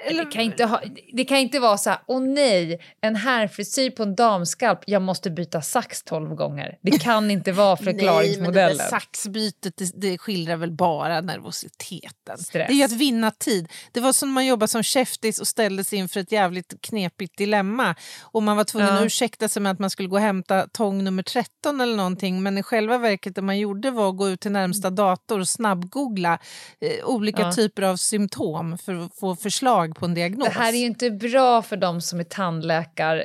eller, 0.06 0.24
Det 0.24 0.30
kan, 0.30 0.42
inte 0.42 0.64
ha, 0.64 0.82
det 1.12 1.24
kan 1.24 1.38
inte 1.38 1.58
vara 1.58 1.78
så 1.78 1.90
här, 1.90 1.98
åh 2.06 2.20
nej, 2.22 2.80
en 3.00 3.16
herrfrisyr 3.16 3.90
på 3.90 4.02
en 4.02 4.14
damskalp, 4.14 4.78
jag 4.86 5.02
måste 5.02 5.30
byta 5.30 5.62
sax 5.62 6.02
tolv 6.02 6.34
gånger. 6.34 6.78
Det 6.82 6.90
kan 6.98 7.30
inte 7.30 7.52
vara 7.52 7.68
Nej, 7.80 7.84
men 7.84 7.94
det 7.96 8.00
förklaringsmodellen. 8.00 8.88
saxbytet 8.90 9.76
det, 9.76 9.90
det 9.94 10.18
skildrar 10.18 10.56
väl 10.56 10.72
bara 10.72 11.20
nervositeten. 11.20 12.38
Stress. 12.38 12.66
Det 12.68 12.72
är 12.72 12.76
ju 12.76 12.82
att 12.82 12.92
vinna 12.92 13.30
tid. 13.30 13.68
Det 13.92 14.00
var 14.00 14.12
som 14.12 14.28
när 14.28 14.34
man 14.34 14.46
jobbade 14.46 14.68
som 14.68 14.82
käftis 14.82 15.38
och 15.40 15.46
ställdes 15.46 15.92
inför 15.92 16.20
ett 16.20 16.32
jävligt 16.32 16.74
knepigt 16.82 17.38
dilemma. 17.38 17.94
Och 18.22 18.42
man 18.42 18.56
var 18.56 18.64
tvungen 18.64 18.88
Ja. 18.88 18.98
att 18.98 19.04
ursäkta 19.06 19.48
sig 19.48 19.62
med 19.62 19.72
att 19.72 19.78
man 19.78 19.90
skulle 19.90 20.08
gå 20.08 20.16
och 20.16 20.22
hämta 20.22 20.66
tång 20.68 21.04
nummer 21.04 21.22
13 21.22 21.80
eller 21.80 21.96
någonting. 21.96 22.42
Men 22.42 22.58
i 22.58 22.62
själva 22.62 22.98
verket 22.98 23.34
det 23.34 23.42
man 23.42 23.58
gjorde 23.58 23.90
var 23.90 24.08
att 24.10 24.16
gå 24.16 24.28
ut 24.28 24.40
till 24.40 24.52
närmsta 24.52 24.90
dator 24.90 25.40
och 25.40 25.48
snabbgoogla 25.48 26.38
eh, 26.80 27.04
olika 27.04 27.42
Ja. 27.42 27.52
typer 27.52 27.82
av 27.82 27.96
symptom 27.96 28.78
för 28.78 28.94
att 28.94 29.14
få 29.14 29.36
förslag 29.36 29.67
på 29.94 30.04
en 30.04 30.14
diagnos. 30.14 30.48
Det 30.48 30.54
här 30.54 30.72
är 30.72 30.76
ju 30.76 30.86
inte 30.86 31.10
bra 31.10 31.62
för 31.62 31.76
de 31.76 32.00
som 32.00 32.20
är 32.20 32.24
tandläkar 32.24 33.16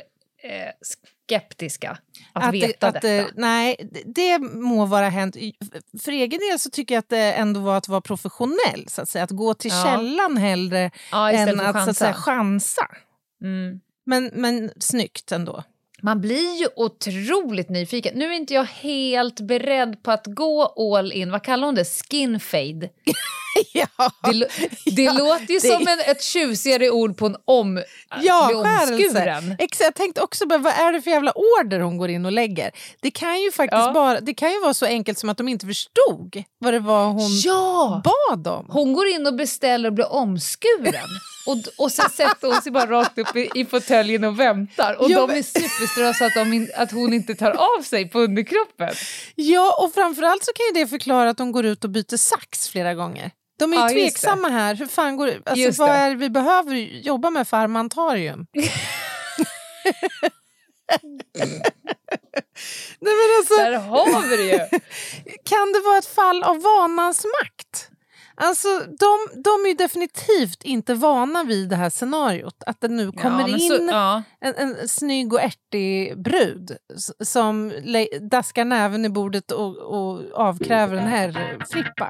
eh, 0.44 0.72
skeptiska 1.28 1.98
att, 2.34 2.54
veta 2.54 2.92
det, 2.92 2.98
att 2.98 3.02
det, 3.02 3.18
detta. 3.18 3.32
nej, 3.36 3.90
det- 4.06 4.40
må 4.40 4.86
vara 4.86 5.10
hänt. 5.10 5.36
För 6.04 6.12
egen 6.12 6.40
del 6.50 6.60
så 6.60 6.70
tycker 6.70 6.96
jag 6.96 7.00
att 7.00 7.10
det 7.10 7.34
ändå 7.34 7.60
var 7.60 7.78
att 7.78 7.88
vara 7.88 8.02
professionell. 8.02 8.86
Så 8.88 9.02
att, 9.02 9.10
säga. 9.10 9.24
att 9.24 9.32
gå 9.32 9.54
till 9.54 9.72
Ja. 9.72 9.84
källan 9.84 10.38
hellre 10.38 10.92
Ja, 11.12 11.32
än 11.32 11.60
att, 11.60 11.76
att 11.76 11.84
så 11.84 11.90
att 11.90 11.98
säga, 11.98 12.14
chansa. 12.14 12.82
chansa. 12.82 12.88
Mm. 13.44 13.80
Men, 14.06 14.32
men 14.34 14.72
snyggt 14.80 15.32
ändå. 15.32 15.64
Man 16.02 16.22
blir 16.22 16.60
ju 16.60 16.68
otroligt 16.76 17.70
nyfiken. 17.70 18.14
Nu 18.20 18.26
är 18.26 18.32
inte 18.32 18.54
jag 18.54 18.64
helt 18.64 19.40
beredd 19.40 20.04
på 20.04 20.12
att 20.12 20.26
gå 20.28 20.66
all 20.66 21.12
in. 21.12 21.32
Vad 21.32 21.44
kallar 21.44 21.66
hon 21.66 21.76
det? 21.76 21.86
Skin 21.86 22.40
fade. 22.40 22.90
ja, 23.74 23.88
Det, 24.32 24.48
det 24.96 25.02
Ja, 25.04 25.14
låter 25.14 25.54
ju 25.54 25.60
det- 25.60 25.68
som 25.68 25.88
en, 25.88 26.00
ett 26.00 26.24
tjusigare 26.24 26.90
ord 26.90 27.18
på 27.18 27.26
en 27.26 27.36
om, 27.46 27.84
ja 28.22 28.52
omskuren. 28.56 29.56
Exakt, 29.60 29.82
jag 29.86 29.96
tänkte 29.96 30.22
också 30.22 30.46
bara, 30.48 30.60
vad 30.60 30.74
är 30.74 30.92
det 30.94 31.02
för 31.02 31.12
jävla 31.12 31.32
order 31.36 31.80
hon 31.80 31.98
går 31.98 32.10
in 32.10 32.26
och 32.26 32.32
lägger? 32.32 32.72
Det 33.02 33.12
kan 33.12 33.42
ju 33.42 33.52
faktiskt 33.52 33.86
Ja. 33.86 33.92
bara, 33.94 34.20
det 34.20 34.34
kan 34.34 34.52
ju 34.52 34.60
vara 34.62 34.74
så 34.74 34.86
enkelt 34.86 35.20
som 35.20 35.30
att 35.30 35.38
de 35.38 35.48
inte 35.48 35.66
förstod 35.66 36.44
vad 36.60 36.74
det 36.74 36.80
var 36.80 37.06
hon 37.06 37.30
Ja! 37.44 38.02
bad 38.30 38.48
om. 38.48 38.66
Hon 38.70 38.94
går 38.94 39.08
in 39.08 39.28
och 39.28 39.36
beställer 39.36 39.90
och 39.90 39.94
blir 39.94 40.12
omskuren. 40.14 40.94
Och, 41.48 41.58
och 41.86 41.92
sen 41.92 42.10
sätter 42.10 42.48
hon 42.48 42.62
sig 42.62 42.72
bara 42.72 42.86
rakt 42.86 43.18
upp 43.18 43.36
i, 43.36 43.50
i 43.56 43.66
fåtöljen 43.66 44.24
och 44.24 44.40
väntar. 44.40 44.94
Och 45.02 45.12
Ja, 45.12 45.28
de 45.28 45.30
är 45.38 45.42
superstressade 45.44 46.42
att, 46.42 46.48
in, 46.48 46.70
att 46.78 46.92
hon 46.92 47.14
inte 47.14 47.36
tar 47.36 47.52
av 47.52 47.82
sig 47.82 48.10
på 48.10 48.20
underkroppen. 48.20 48.90
Ja, 49.36 49.76
och 49.84 49.94
framförallt 49.94 50.44
så 50.46 50.52
kan 50.54 50.66
ju 50.66 50.84
det 50.84 50.88
förklara 50.90 51.30
att 51.30 51.38
de 51.38 51.52
går 51.52 51.66
ut 51.66 51.84
och 51.84 51.90
byter 51.90 52.18
sax 52.18 52.68
flera 52.70 52.94
gånger. 52.94 53.32
De 53.64 53.74
är 53.74 53.78
ju 53.78 53.82
Ja, 53.82 53.90
tveksamma 53.90 54.48
här. 54.48 54.76
Hur 54.76 54.86
fan 54.86 55.18
går 55.18 55.28
det? 55.28 55.42
Alltså, 55.46 55.82
vad 55.82 55.90
det. 55.90 55.96
är 55.96 56.10
det 56.10 56.16
vi 56.16 56.30
behöver 56.30 56.76
jobba 56.76 57.30
med 57.30 57.48
för 57.48 57.58
armantarium? 57.58 58.48
Nej, 63.00 63.14
men 63.14 63.38
alltså, 63.38 63.56
Där 63.56 63.80
har 63.80 64.30
vi 64.30 64.38
det 64.38 64.44
ju. 64.44 64.60
kan 65.44 65.72
det 65.74 65.80
vara 65.86 65.98
ett 65.98 66.06
fall 66.06 66.44
av 66.44 66.62
vanans 66.62 67.26
makt? 67.42 67.90
Alltså, 68.36 68.68
de, 68.80 69.42
de 69.44 69.70
är 69.70 69.78
definitivt 69.78 70.64
inte 70.64 70.94
vana 70.94 71.44
vid 71.44 71.70
det 71.70 71.76
här 71.76 71.90
scenariot. 71.90 72.64
Att 72.66 72.82
det 72.82 72.88
nu 72.88 73.12
kommer 73.12 73.50
ja, 73.50 73.58
in 73.58 73.60
så, 73.60 73.88
ja. 73.92 74.24
en, 74.42 74.56
en 74.56 74.88
snygg 74.88 75.34
och 75.34 75.42
ärtig 75.42 76.22
brud 76.24 76.78
som 77.24 77.74
daskar 78.32 78.66
näven 78.66 79.06
i 79.06 79.10
bordet 79.10 79.52
och, 79.52 79.78
och 79.78 80.22
avkräver 80.34 80.98
en 80.98 81.08
herrflippa. 81.08 82.10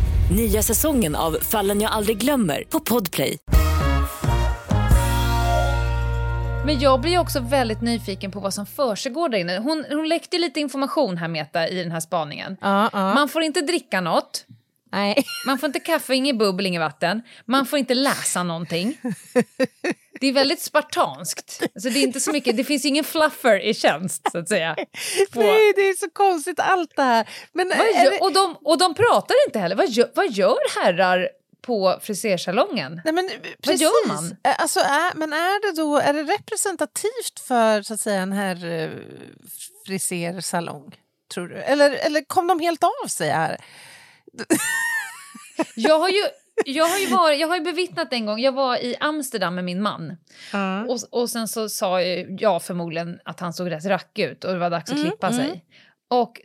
Nya 0.31 0.63
säsongen 0.63 1.15
av 1.15 1.31
Fallen 1.41 1.81
jag 1.81 1.91
aldrig 1.91 2.17
glömmer 2.17 2.63
på 2.69 2.79
Podplay. 2.79 3.37
Men 6.65 6.79
jag 6.79 7.01
blir 7.01 7.19
också 7.19 7.39
väldigt 7.39 7.81
nyfiken 7.81 8.31
på 8.31 8.39
vad 8.39 8.53
som 8.53 8.65
försiggår 8.65 9.29
där 9.29 9.37
inne. 9.37 9.57
Hon, 9.57 9.85
hon 9.89 10.09
läckte 10.09 10.37
lite 10.37 10.59
information 10.59 11.17
här, 11.17 11.27
Meta, 11.27 11.67
i 11.67 11.83
den 11.83 11.91
här 11.91 11.99
spaningen. 11.99 12.57
Ja, 12.61 12.89
ja. 12.93 13.13
Man 13.13 13.29
får 13.29 13.43
inte 13.43 13.61
dricka 13.61 14.01
något. 14.01 14.45
Nej. 14.91 15.23
Man 15.45 15.57
får 15.57 15.67
inte 15.67 15.79
kaffe, 15.79 16.15
inget 16.15 16.37
bubbel, 16.37 16.65
inget 16.65 16.81
vatten. 16.81 17.21
Man 17.45 17.65
får 17.65 17.79
inte 17.79 17.93
läsa 17.93 18.43
någonting. 18.43 18.97
Det 20.21 20.27
är 20.27 20.33
väldigt 20.33 20.61
spartanskt. 20.61 21.61
Alltså 21.75 21.89
det, 21.89 21.99
är 21.99 22.03
inte 22.03 22.19
så 22.19 22.31
mycket, 22.31 22.57
det 22.57 22.63
finns 22.63 22.85
ingen 22.85 23.03
fluffer 23.03 23.59
i 23.59 23.73
tjänst, 23.73 24.31
så 24.31 24.37
att 24.37 24.49
säga. 24.49 24.75
På, 25.31 25.39
Nej, 25.39 25.73
det 25.75 25.81
är 25.81 25.93
så 25.93 26.09
konstigt 26.09 26.59
allt 26.59 26.95
det 26.95 27.03
här. 27.03 27.29
Men 27.53 27.69
vad 27.77 27.87
gör, 27.87 28.11
det, 28.11 28.19
och, 28.19 28.33
de, 28.33 28.57
och 28.63 28.77
de 28.77 28.93
pratar 28.93 29.35
inte 29.47 29.59
heller. 29.59 29.75
Vad 29.75 29.89
gör, 29.89 30.11
vad 30.15 30.31
gör 30.31 30.83
herrar 30.83 31.29
på 31.61 31.99
frisersalongen? 32.01 33.01
nej, 33.05 33.13
men, 33.13 33.29
precis. 33.63 33.81
gör 33.81 34.07
man? 34.07 34.35
Alltså, 34.43 34.79
är, 34.79 35.15
men 35.15 35.33
är 35.33 35.67
det 35.67 35.81
då 35.81 35.97
är 35.97 36.13
det 36.13 36.23
representativt 36.23 37.39
för 37.47 37.81
så 37.81 37.93
att 37.93 37.99
säga, 37.99 38.21
en 38.21 38.31
här 38.31 38.65
eh, 38.65 38.89
frisersalong? 39.85 40.95
Tror 41.33 41.47
du? 41.47 41.55
Eller, 41.55 41.91
eller 41.91 42.21
kom 42.21 42.47
de 42.47 42.59
helt 42.59 42.83
av 42.83 43.07
sig 43.07 43.29
här? 43.29 43.57
Jag 45.75 45.99
har 45.99 46.09
ju, 46.09 46.23
jag 46.65 46.85
har 46.85 46.97
ju, 46.97 47.07
varit, 47.07 47.39
jag 47.39 47.47
har 47.47 47.55
ju 47.57 47.63
bevittnat 47.63 48.13
en 48.13 48.25
gång, 48.25 48.39
jag 48.39 48.51
var 48.51 48.77
i 48.77 48.95
Amsterdam 48.99 49.55
med 49.55 49.63
min 49.63 49.81
man. 49.81 50.17
Och, 50.89 51.21
och 51.21 51.29
sen 51.29 51.47
så 51.47 51.69
sa 51.69 52.01
jag 52.01 52.63
förmodligen 52.63 53.19
att 53.25 53.39
han 53.39 53.53
såg 53.53 53.71
rätt 53.71 53.85
rack 53.85 54.19
ut 54.19 54.43
och 54.43 54.53
det 54.53 54.59
var 54.59 54.69
dags 54.69 54.91
att 54.91 54.97
Mm, 54.97 55.09
klippa 55.09 55.33
sig. 55.33 55.65
Och 56.07 56.41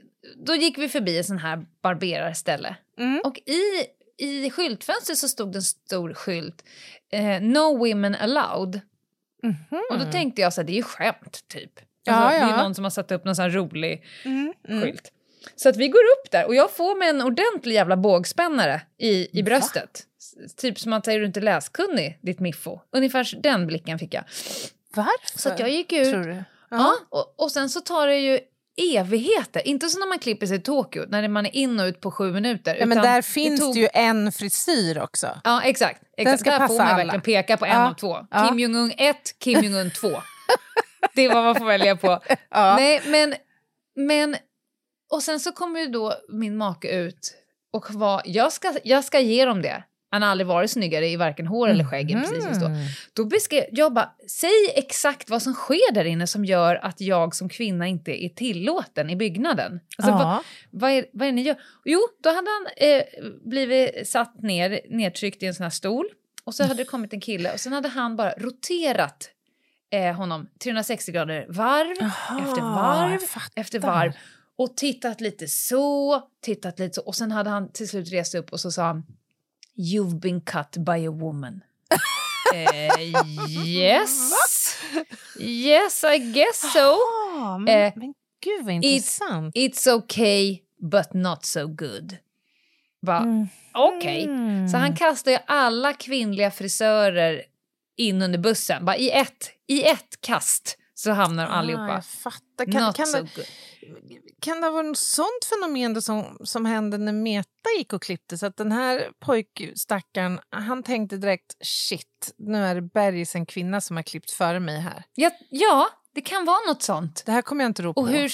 då 0.47 0.55
gick 0.55 0.79
vi 0.79 0.89
förbi 0.89 1.19
ett 1.19 1.27
sån 1.27 1.39
här 1.39 1.67
barberarställe. 1.83 2.77
Mm. 2.99 3.21
Och 3.25 3.39
i, 3.39 3.61
i 4.27 4.51
skyltfönstret 4.51 5.19
så 5.19 5.29
stod 5.29 5.53
det 5.53 5.59
en 5.59 5.63
stor 5.63 6.15
skylt. 6.15 6.65
Eh, 7.13 7.41
no 7.43 7.79
women 7.79 8.15
allowed. 8.15 8.81
Och 9.91 9.99
då 9.99 10.05
tänkte 10.13 10.43
jag 10.43 10.53
så 10.53 10.61
här, 10.61 10.67
det 10.67 10.73
är 10.73 10.77
ju 10.77 10.83
skämt 10.83 11.41
typ. 11.49 11.73
Ja, 12.05 12.13
Alltså, 12.15 12.41
Det 12.47 12.53
är 12.53 12.57
ja. 12.57 12.63
någon 12.63 12.75
som 12.75 12.85
har 12.85 12.91
satt 12.91 13.13
upp 13.13 13.25
någon 13.25 13.37
sån 13.37 13.51
rolig 13.51 14.05
Mm, 14.25 14.53
mm. 14.69 14.83
skylt. 14.83 15.13
Så 15.57 15.69
att 15.69 15.77
vi 15.77 15.89
går 15.89 15.99
upp 16.01 16.31
där 16.31 16.47
och 16.47 16.55
jag 16.55 16.71
får 16.71 16.99
med 16.99 17.09
en 17.11 17.23
ordentlig 17.23 17.75
jävla 17.75 17.97
bågspännare 17.97 18.81
i, 18.99 19.39
i 19.39 19.43
bröstet. 19.43 20.03
S- 20.47 20.55
Typ 20.57 20.79
som 20.81 20.93
att 20.93 21.05
säger 21.05 21.21
du 21.21 21.27
inte 21.27 21.41
är 21.41 21.43
läskunnig, 21.43 22.19
ditt 22.23 22.41
miffo. 22.41 22.81
Ungefär 22.93 23.43
den 23.43 23.67
blicken 23.67 23.99
fick 23.99 24.15
jag. 24.15 24.25
Varför? 24.95 25.39
Så 25.39 25.49
att 25.49 25.59
jag 25.61 25.71
gick 25.71 25.93
ut. 25.93 26.13
Tror 26.13 26.23
du? 26.25 26.45
Ja, 26.71 26.95
och, 27.09 27.35
och 27.41 27.53
sen 27.53 27.69
så 27.71 27.81
tar 27.81 28.07
det 28.07 28.17
ju 28.19 28.39
evigheter. 28.97 29.69
Inte 29.69 29.89
som 29.89 30.01
när 30.01 30.07
man 30.07 30.19
klipper 30.19 30.47
sig 30.47 30.57
i 30.57 30.61
Tokyo, 30.61 31.05
när 31.09 31.29
man 31.29 31.47
är 31.47 31.57
in 31.57 31.81
och 31.81 31.85
ut 31.87 32.01
på 32.01 32.11
sju 32.11 32.33
minuter. 32.33 32.77
Ja, 32.81 32.87
men 32.87 32.99
där 33.03 33.17
det 33.17 33.23
finns 33.23 33.61
tog- 33.61 33.75
det 33.75 33.81
ju 33.81 33.89
en 33.93 34.33
frisyr 34.33 34.99
också. 34.99 35.41
Ja, 35.45 35.63
exakt. 35.63 36.03
exakt. 36.17 36.41
ska 36.41 36.51
Där 36.51 36.67
får 36.69 36.75
man 36.79 36.87
alla. 36.87 36.97
verkligen 36.97 37.21
peka 37.21 37.57
på 37.57 37.65
en 37.65 37.73
Ja, 37.81 37.91
av 37.91 37.95
två. 37.95 38.27
ja. 38.31 38.49
Kim 38.49 38.59
Jong-Un 38.59 38.93
1, 38.99 39.17
Kim 39.39 39.61
Jong-Un 39.65 39.91
2. 39.91 40.09
det 41.15 41.25
är 41.25 41.35
vad 41.35 41.45
man 41.45 41.55
får 41.55 41.65
välja 41.65 41.97
på. 41.97 42.21
Ja. 42.51 42.77
Nej, 42.77 43.03
men, 43.07 43.35
men... 43.97 44.37
Och 45.11 45.23
sen 45.23 45.41
så 45.41 45.53
kommer 45.53 45.81
ju 45.81 45.87
då 45.87 46.15
min 46.29 46.57
make 46.57 46.89
ut 46.89 47.35
och 47.73 47.95
var, 47.95 48.23
jag, 48.25 48.53
ska, 48.53 48.75
jag 48.85 49.05
ska 49.05 49.21
ge 49.21 49.45
dem 49.45 49.63
det. 49.63 49.85
Han 50.11 50.23
har 50.23 50.29
aldrig 50.29 50.47
varit 50.47 50.71
snyggare 50.71 51.09
i 51.09 51.17
varken 51.17 51.47
hår 51.47 51.69
eller 51.69 51.85
skägg 51.85 52.11
än 52.11 52.21
precis 52.21 52.45
just 52.49 52.61
då. 52.61 52.67
Mm. 52.67 52.79
Då 53.13 53.25
beskrev 53.25 53.65
jag 53.73 53.93
bara, 53.93 54.13
säg 54.29 54.73
exakt 54.75 55.31
vad 55.31 55.43
som 55.43 55.55
sker 55.55 55.93
där 55.93 56.05
inne 56.05 56.27
som 56.27 56.45
gör 56.45 56.75
att 56.77 57.01
jag 57.01 57.35
som 57.35 57.49
kvinna 57.49 57.87
inte 57.87 58.25
är 58.25 58.29
tillåten 58.29 59.11
i 59.11 59.17
byggnaden. 59.17 59.81
Alltså, 59.99 60.11
Ja. 60.13 60.17
vad, 60.71 60.81
vad, 60.81 60.91
är, 60.91 61.07
vad 61.13 61.23
är 61.23 61.33
det 61.33 61.37
ni 61.37 61.43
gör? 61.43 61.57
Jo, 61.85 62.01
då 62.23 62.29
hade 62.29 62.49
han 62.51 62.89
eh, 62.91 63.03
blivit 63.45 64.09
satt 64.09 64.43
ner, 64.43 64.81
nedtryckt 64.91 65.43
i 65.43 65.47
en 65.47 65.55
sån 65.55 65.65
här 65.65 65.71
stol 65.71 66.07
och 66.45 66.55
så 66.55 66.63
hade 66.63 66.75
det 66.75 66.85
kommit 66.85 67.13
en 67.13 67.21
kille 67.21 67.53
och 67.53 67.61
sen 67.61 67.73
hade 67.73 67.89
han 67.89 68.17
bara 68.17 68.31
roterat 68.31 69.31
eh, 69.93 70.15
honom 70.15 70.49
360 70.63 71.13
grader 71.13 71.47
varv 71.49 71.97
Jaha, 72.01 72.41
efter 72.49 72.61
varv 72.63 73.21
efter 73.55 73.79
varv 73.79 74.13
och 74.59 74.77
tittat 74.77 75.21
lite 75.21 75.49
så, 75.49 76.23
tittat 76.43 76.79
lite 76.79 76.95
så 76.95 77.03
och 77.03 77.15
sen 77.15 77.33
hade 77.33 77.51
han 77.51 77.73
till 77.73 77.89
slut 77.89 78.13
rest 78.13 78.35
upp 78.35 78.53
och 78.53 78.61
så 78.61 78.71
sa 78.71 78.83
han 78.83 79.07
You've 79.77 80.21
been 80.21 80.41
cut 80.41 80.77
by 80.77 81.07
a 81.07 81.11
woman. 81.11 81.61
eh, 82.55 83.03
yes. 83.59 84.33
Yes, 85.39 86.05
I 86.05 86.19
guess 86.19 86.73
so. 86.73 86.97
Ah, 87.39 87.59
men, 87.59 87.69
Eh, 87.69 87.93
men 87.97 88.15
gud 88.45 88.65
vad 88.65 88.75
intressant. 88.75 89.57
It's 89.57 89.93
okay, 89.93 90.59
but 90.93 91.15
not 91.15 91.45
so 91.45 91.67
good. 91.67 92.17
Va? 93.01 93.19
Mm. 93.19 93.49
Okej. 93.75 94.29
Så 94.71 94.77
han 94.77 94.97
kastar 94.97 95.31
ju 95.31 95.39
alla 95.47 95.93
kvinnliga 95.93 96.51
frisörer 96.51 97.43
in 97.97 98.23
under 98.23 98.39
bussen. 98.39 98.85
Bara 98.85 98.97
i 98.97 99.11
ett, 99.11 99.51
i 99.67 99.83
ett 99.83 100.21
kast 100.21 100.79
så 100.99 101.11
hamnar 101.11 101.47
de 101.47 101.53
Ah, 101.53 101.55
allihopa. 101.57 101.89
jag 101.89 102.05
fattar. 102.05 102.73
Kan, 102.73 102.83
Not 102.83 102.97
kan, 102.97 103.07
so 103.07 103.23
det, 103.23 103.47
kan 104.41 104.61
det 104.61 104.71
vara 104.71 104.83
något 104.83 104.99
sånt 104.99 105.45
fenomen 105.49 105.95
då 105.95 106.01
som, 106.01 106.39
som 106.45 106.67
hände 106.67 106.99
när 106.99 107.13
Meta 107.13 107.71
gick 107.79 107.93
och 107.93 108.03
klippte? 108.03 108.39
Så 108.39 108.47
att 108.47 108.57
den 108.57 108.73
här 108.73 109.09
pojkstackaren, 109.19 110.41
han 110.51 110.83
tänkte 110.83 111.17
direkt 111.17 111.57
shit, 111.61 112.35
nu 112.39 112.65
är 112.65 112.75
det 112.75 112.83
bergis 112.83 113.35
en 113.35 113.47
kvinna 113.47 113.81
som 113.81 113.97
har 113.97 114.03
klippt 114.03 114.31
före 114.31 114.61
mig 114.61 114.81
här. 114.81 115.03
Ja, 115.15 115.31
ja, 115.51 115.89
det 116.15 116.21
kan 116.21 116.45
vara 116.45 116.67
något 116.69 116.83
sånt. 116.83 117.23
Det 117.27 117.33
här 117.33 117.43
kommer 117.43 117.65
jag 117.65 117.71
inte 117.71 117.83
rå 117.83 117.95
på. 117.95 118.01
Och 118.01 118.09
hur, 118.09 118.31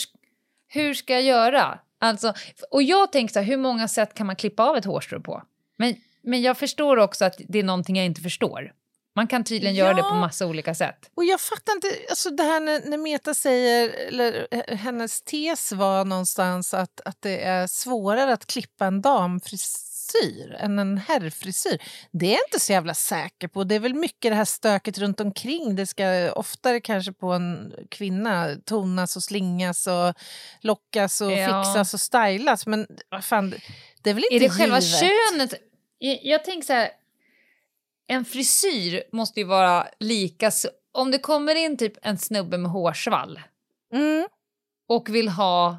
hur 0.68 0.94
ska 0.94 1.12
jag 1.12 1.22
göra? 1.22 1.78
Alltså, 2.00 2.34
och 2.70 2.82
jag 2.82 3.12
tänkte 3.12 3.40
hur 3.40 3.56
många 3.56 3.88
sätt 3.88 4.14
kan 4.14 4.26
man 4.26 4.36
klippa 4.36 4.62
av 4.64 4.76
ett 4.76 4.84
hårstrå 4.84 5.20
på? 5.20 5.42
Men, 5.76 5.94
men 6.22 6.42
jag 6.42 6.58
förstår 6.58 6.96
också 6.96 7.24
att 7.24 7.34
det 7.48 7.58
är 7.58 7.62
någonting 7.62 7.96
jag 7.96 8.06
inte 8.06 8.20
förstår. 8.20 8.72
Man 9.16 9.26
kan 9.26 9.44
tydligen 9.44 9.74
göra 9.74 9.94
det 9.94 10.02
på 10.02 10.08
Ja. 10.08 10.14
massa 10.20 10.46
olika 10.46 10.74
sätt. 10.74 11.10
Och 11.14 11.24
jag 11.24 11.40
fattar 11.40 11.72
inte, 11.72 11.88
alltså 12.10 12.30
det 12.30 12.42
här 12.42 12.60
när, 12.60 12.80
när 12.90 12.98
Meta 12.98 13.34
säger, 13.34 13.88
eller 13.88 14.46
eh, 14.50 14.76
hennes 14.76 15.22
tes 15.22 15.72
var 15.72 16.04
någonstans 16.04 16.74
att, 16.74 17.00
att 17.04 17.16
det 17.22 17.42
är 17.44 17.66
svårare 17.66 18.32
att 18.32 18.46
klippa 18.46 18.86
en 18.86 19.02
damfrisyr 19.02 20.56
än 20.58 20.78
en 20.78 20.98
herrfrisyr. 20.98 21.82
Det 22.12 22.26
är 22.26 22.30
jag 22.30 22.40
inte 22.48 22.60
så 22.60 22.72
jävla 22.72 22.94
säker 22.94 23.48
på. 23.48 23.64
Det 23.64 23.74
är 23.74 23.80
väl 23.80 23.94
mycket 23.94 24.30
det 24.32 24.34
här 24.36 24.44
stöket 24.44 24.98
runt 24.98 25.20
omkring. 25.20 25.76
Det 25.76 25.86
ska 25.86 26.32
oftare 26.32 26.80
kanske 26.80 27.12
på 27.12 27.32
en 27.32 27.72
kvinna 27.90 28.56
tonas 28.64 29.16
och 29.16 29.22
slingas 29.22 29.86
och 29.86 30.14
lockas 30.60 31.20
och 31.20 31.32
Ja. 31.32 31.64
fixas 31.64 31.94
och 31.94 32.00
stylas. 32.00 32.66
Men 32.66 32.86
vad 33.10 33.24
fan, 33.24 33.54
det 34.02 34.10
är 34.10 34.14
väl 34.14 34.24
inte 34.30 34.36
Är 34.44 34.48
det 34.48 34.54
själva 34.54 34.80
givet? 34.80 35.00
könet? 35.00 35.54
Jag, 35.98 36.18
jag 36.22 36.44
tänker 36.44 36.66
så 36.66 36.72
här, 36.72 36.88
en 38.12 38.24
frisyr 38.24 39.02
måste 39.12 39.40
ju 39.40 39.46
vara 39.46 39.86
lika... 40.00 40.50
Om 40.94 41.10
det 41.10 41.18
kommer 41.18 41.54
in 41.54 41.76
typ 41.76 41.92
en 42.02 42.18
snubbe 42.18 42.58
med 42.58 42.70
hårsvall 42.70 43.40
Mm. 43.94 44.26
och 44.88 45.14
vill 45.14 45.28
ha 45.28 45.78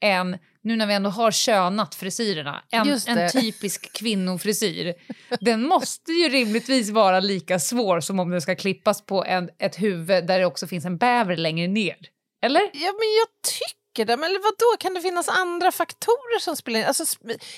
en, 0.00 0.38
nu 0.62 0.76
när 0.76 0.86
vi 0.86 0.94
ändå 0.94 1.10
har 1.10 1.30
könat 1.30 1.94
frisyrerna, 1.94 2.64
en, 2.70 2.98
en 3.06 3.30
typisk 3.30 3.92
kvinnofrisyr. 3.98 4.94
Den 5.40 5.66
måste 5.66 6.12
ju 6.12 6.28
rimligtvis 6.28 6.90
vara 6.90 7.20
lika 7.20 7.58
svår 7.58 8.00
som 8.00 8.20
om 8.20 8.30
den 8.30 8.40
ska 8.40 8.56
klippas 8.56 9.02
på 9.06 9.24
en, 9.24 9.50
ett 9.58 9.82
huvud 9.82 10.26
där 10.26 10.38
det 10.38 10.44
också 10.46 10.66
finns 10.66 10.84
en 10.84 10.96
bäver 10.98 11.36
längre 11.36 11.66
ner. 11.68 11.96
Eller? 12.42 12.60
Ja, 12.60 12.92
men 12.92 13.08
jag 13.18 13.28
tycker 13.42 14.04
det. 14.04 14.16
Men 14.16 14.30
eller 14.30 14.40
vadå, 14.40 14.76
kan 14.80 14.94
det 14.94 15.00
finnas 15.00 15.28
andra 15.28 15.72
faktorer 15.72 16.40
som 16.40 16.56
spelar 16.56 16.80
in? 16.80 16.86
Alltså, 16.86 17.04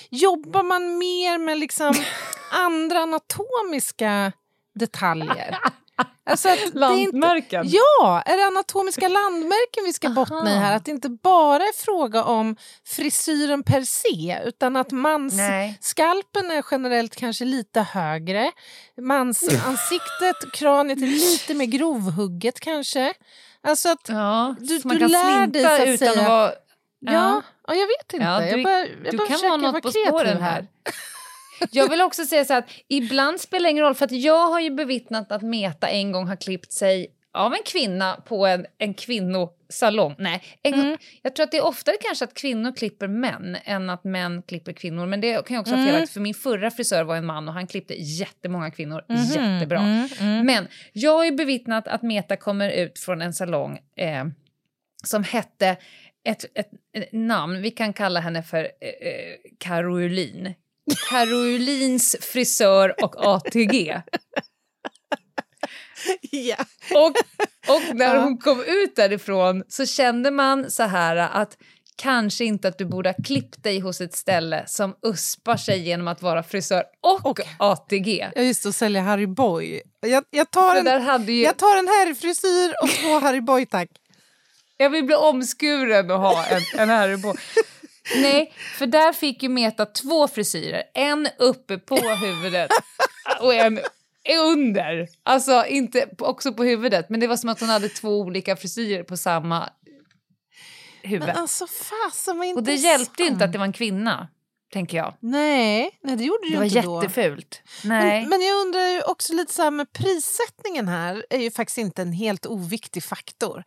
jobbar 0.09 0.63
man 0.63 0.97
mer 0.97 1.37
med 1.37 1.57
liksom 1.59 1.95
andra 2.53 2.99
anatomiska 2.99 4.31
detaljer? 4.79 5.57
Alltså 6.25 6.49
är 6.49 6.65
inte, 6.65 6.77
Landmärken? 6.77 7.65
ja, 7.67 8.21
är 8.25 8.37
det 8.37 8.43
anatomiska 8.45 9.07
landmärken 9.07 9.83
vi 9.85 9.93
ska 9.93 10.09
bottna 10.09 10.51
i 10.51 10.55
här? 10.55 10.75
Att 10.75 10.85
det 10.85 10.91
inte 10.91 11.09
bara 11.09 11.63
är 11.63 11.83
fråga 11.83 12.23
om 12.23 12.55
frisyren 12.85 13.63
per 13.63 13.81
se 13.81 14.39
utan 14.45 14.75
att 14.75 14.91
mans 14.91 15.33
Nej. 15.33 15.77
skalpen 15.81 16.51
är 16.51 16.65
generellt 16.71 17.15
kanske 17.15 17.45
lite 17.45 17.81
högre. 17.81 18.51
Mansansiktet, 19.01 20.35
kraniet 20.53 21.01
är 21.01 21.07
lite 21.07 21.53
mer 21.53 21.65
grovhugget 21.65 22.59
kanske. 22.59 23.13
Alltså 23.63 23.89
att 23.89 24.09
Ja, 24.09 24.55
du, 24.59 24.77
du 24.79 24.99
kan 24.99 25.11
lär 25.11 25.47
dig 25.47 25.63
så 25.63 25.69
att 25.69 25.79
utan 25.87 25.97
säga. 25.97 26.11
att 26.21 26.27
vara... 26.27 26.51
Ja, 26.99 27.41
ja, 27.67 27.73
jag 27.73 27.87
vet 27.87 28.13
inte. 28.13 28.25
Ja, 28.25 28.39
du, 28.39 28.45
jag 28.47 28.63
bara, 28.63 28.79
jag 28.79 29.11
du 29.11 29.17
bara 29.17 29.27
kan 29.27 29.39
vara 29.41 29.57
något 29.57 29.83
på 29.83 29.91
spåren 29.91 30.41
här. 30.41 30.67
Jag 31.71 31.89
vill 31.89 32.01
också 32.01 32.25
säga 32.25 32.45
så 32.45 32.53
att 32.53 32.69
ibland 32.87 33.39
spelar 33.39 33.63
det 33.63 33.71
ingen 33.71 33.83
roll 33.83 33.95
för 33.95 34.05
att 34.05 34.11
jag 34.11 34.47
har 34.47 34.59
ju 34.59 34.69
bevittnat 34.69 35.31
att 35.31 35.41
Meta 35.41 35.87
en 35.87 36.11
gång 36.11 36.27
har 36.27 36.35
klippt 36.35 36.71
sig 36.71 37.07
av 37.33 37.53
en 37.53 37.63
kvinna 37.65 38.21
på 38.25 38.45
en, 38.45 38.65
en 38.77 38.93
kvinnosalong. 38.93 40.15
Nej, 40.17 40.43
en 40.63 40.73
Mm. 40.73 40.97
jag 41.21 41.35
tror 41.35 41.43
att 41.43 41.51
det 41.51 41.57
är 41.57 41.65
oftare 41.65 41.95
kanske 42.01 42.25
att 42.25 42.33
kvinnor 42.33 42.75
klipper 42.75 43.07
män 43.07 43.57
än 43.65 43.89
att 43.89 44.03
män 44.03 44.41
klipper 44.47 44.73
kvinnor. 44.73 45.05
Men 45.05 45.21
det 45.21 45.45
kan 45.47 45.55
ju 45.55 45.59
också 45.61 45.73
Mm. 45.73 45.85
felaktigt 45.85 46.09
för 46.13 46.19
min 46.21 46.33
förra 46.33 46.71
frisör 46.71 47.03
var 47.03 47.15
en 47.15 47.25
man 47.25 47.47
och 47.47 47.53
han 47.53 47.67
klippte 47.67 47.93
jättemånga 47.93 48.71
kvinnor 48.71 49.05
Mhm, 49.09 49.17
jättebra. 49.23 49.79
mm, 49.79 50.07
mm. 50.19 50.45
Men 50.45 50.67
jag 50.93 51.11
har 51.17 51.25
ju 51.25 51.31
bevittnat 51.31 51.87
att 51.87 52.01
Meta 52.01 52.35
kommer 52.35 52.69
ut 52.69 52.99
från 52.99 53.21
en 53.21 53.33
salong 53.33 53.79
eh, 53.97 54.25
som 55.03 55.23
hette 55.23 55.77
ett, 56.25 56.45
ett, 56.55 56.69
ett 56.97 57.09
namn, 57.11 57.61
vi 57.61 57.71
kan 57.71 57.93
kalla 57.93 58.19
henne 58.19 58.43
för 58.43 58.57
eh, 58.63 59.07
eh, 59.07 59.35
Caroline. 59.59 60.53
Carolines 61.09 62.15
frisör 62.21 63.03
och 63.03 63.25
ATG. 63.25 64.01
Ja. 66.31 66.55
Och, 66.95 67.15
och 67.75 67.95
när 67.95 68.17
hon 68.17 68.37
kom 68.37 68.63
ut 68.63 68.95
därifrån 68.95 69.63
så 69.67 69.85
kände 69.85 70.31
man 70.31 70.71
så 70.71 70.83
här 70.83 71.15
att 71.15 71.57
kanske 71.95 72.45
inte 72.45 72.67
att 72.67 72.77
du 72.77 72.85
borde 72.85 73.09
ha 73.09 73.23
klippt 73.23 73.63
dig 73.63 73.79
hos 73.79 74.01
ett 74.01 74.15
ställe 74.15 74.63
som 74.67 74.95
uspar 75.07 75.57
sig 75.57 75.79
genom 75.79 76.07
att 76.07 76.21
vara 76.21 76.43
frisör 76.43 76.83
och, 77.23 77.39
ATG. 77.59 78.29
Ja, 78.35 78.41
just 78.41 78.63
det, 78.63 78.69
och 78.69 78.75
sälja 78.75 79.01
Harry 79.01 79.27
Boy. 79.27 79.81
Jag, 79.99 80.23
jag, 80.29 80.51
tar 80.51 80.75
en, 80.75 81.25
ju, 81.25 81.43
jag 81.43 81.57
tar 81.57 81.77
en 81.77 81.87
herrfrisyr 81.87 82.73
och 82.83 82.89
två 82.89 83.19
Harry 83.19 83.41
Boy, 83.41 83.65
tack. 83.65 83.89
jag 84.77 84.89
vill 84.89 85.03
bli 85.03 85.15
omskuren 85.15 86.11
och 86.11 86.19
ha 86.19 86.45
en, 86.45 86.61
en 86.79 86.89
Harry 86.89 87.17
Boy. 87.17 87.35
Nej, 88.15 88.53
för 88.77 88.87
där 88.87 89.13
fick 89.13 89.43
ju 89.43 89.49
Meta 89.49 89.85
två 89.85 90.27
frisyrer. 90.27 90.83
En 90.93 91.27
uppe 91.39 91.77
på 91.77 91.95
huvudet 91.95 92.71
och 93.41 93.53
en 93.53 93.79
under. 94.53 95.07
Alltså 95.23 95.65
inte 95.65 96.09
också 96.17 96.53
på 96.53 96.63
huvudet, 96.63 97.09
men 97.09 97.19
det 97.19 97.27
var 97.27 97.37
som 97.37 97.49
att 97.49 97.59
hon 97.59 97.69
hade 97.69 97.89
två 97.89 98.19
olika 98.19 98.55
frisyrer 98.55 99.03
på 99.03 99.17
samma 99.17 99.69
huvud. 101.03 101.27
Men 101.27 101.37
alltså 101.37 101.67
fasen 101.67 102.37
vad 102.37 102.57
och 102.57 102.63
det 102.63 102.71
intressant. 102.71 102.99
hjälpte 102.99 103.23
ju 103.23 103.29
inte 103.29 103.45
att 103.45 103.51
det 103.51 103.57
var 103.57 103.65
en 103.65 103.73
kvinna, 103.73 104.27
tänker 104.73 104.97
jag. 104.97 105.13
Nej, 105.19 105.99
nej, 106.03 106.15
det 106.15 106.23
gjorde 106.23 106.39
det 106.41 106.47
Det 106.47 106.51
ju 106.51 106.57
var 106.57 106.63
inte 106.65 106.81
då. 106.81 107.03
jättefult. 107.03 107.61
Nej. 107.83 108.21
Men, 108.21 108.29
men 108.29 108.41
jag 108.41 108.61
undrar 108.61 108.87
ju 108.87 109.01
också 109.01 109.33
lite 109.33 109.53
så 109.53 109.61
här 109.63 109.71
med 109.71 109.93
prissättningen 109.93 110.87
här 110.87 111.25
är 111.29 111.37
ju 111.39 111.51
faktiskt 111.51 111.77
inte 111.77 112.01
en 112.01 112.11
helt 112.13 112.45
oviktig 112.45 113.03
faktor. 113.03 113.63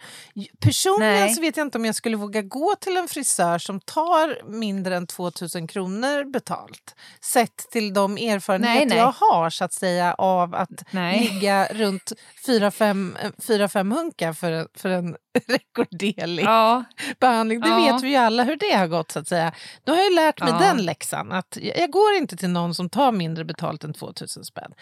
Personligen 0.61 1.13
Nej. 1.15 1.35
så 1.35 1.41
vet 1.41 1.57
jag 1.57 1.67
inte 1.67 1.79
om 1.79 1.85
jag 1.85 1.95
skulle 1.95 2.17
våga 2.17 2.43
gå 2.43 2.75
till 2.81 2.97
en 2.97 3.09
frisör 3.09 3.59
som 3.59 3.81
tar 3.81 4.51
mindre 4.53 4.97
än 4.97 5.07
2000 5.07 5.67
kronor 5.67 6.25
betalt. 6.33 6.95
Sett 7.21 7.57
till 7.71 7.95
de 7.95 8.17
erfarenheter 8.17 8.87
Nej, 8.87 8.99
jag 8.99 9.13
har 9.13 9.51
så 9.51 9.65
att 9.65 9.73
säga 9.73 10.15
av 10.15 10.55
att 10.55 10.71
ligga 10.93 11.67
runt 11.73 12.13
4-5 12.47 13.95
hunkar 13.95 14.33
för, 14.33 14.53
en- 14.53 14.69
för 14.77 14.89
en 14.89 15.17
rekorderlig 15.49 16.43
Ja, 16.45 16.85
behandling. 17.21 17.61
Det 17.61 17.69
Ja. 17.69 17.93
vet 17.93 18.03
vi 18.03 18.09
ju 18.09 18.17
alla 18.17 18.43
hur 18.45 18.57
det 18.57 18.73
har 18.77 18.87
gått. 18.87 19.11
så 19.13 19.19
att 19.19 19.29
säga. 19.29 19.53
Nu 19.87 19.93
har 19.93 20.01
jag 20.03 20.13
lärt 20.13 20.41
mig 20.41 20.49
Ja. 20.53 20.59
den 20.59 20.77
läxan. 20.77 20.96
Att 21.33 21.59
jag, 21.63 21.91
går 21.91 22.15
inte 22.15 22.37
till 22.37 22.49
någon 22.51 22.75
som 22.75 22.89
tar 22.89 23.13
mindre 23.13 23.45
betalt 23.45 23.85
än 23.85 23.93
2000 23.95 24.45
spänn. 24.45 24.73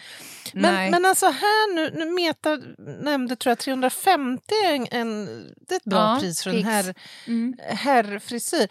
Nej. 0.53 0.71
Men, 0.71 0.91
men 0.91 1.05
alltså 1.09 1.25
här 1.25 1.75
nu, 1.75 1.91
nu 1.95 2.05
Meta 2.11 2.57
nämnde 3.03 3.35
tror 3.35 3.51
jag 3.51 3.59
350 3.59 4.43
är 4.65 4.73
en, 4.73 4.87
en, 4.91 5.25
det 5.67 5.73
är 5.75 5.77
ett 5.77 5.83
bra 5.83 5.99
Ja, 6.13 6.17
pris 6.21 6.43
för 6.43 6.49
en 6.49 6.55
fix. 6.55 6.67
herr, 6.69 6.93
Mm. 7.27 7.53
herrfrisyr. 7.59 8.67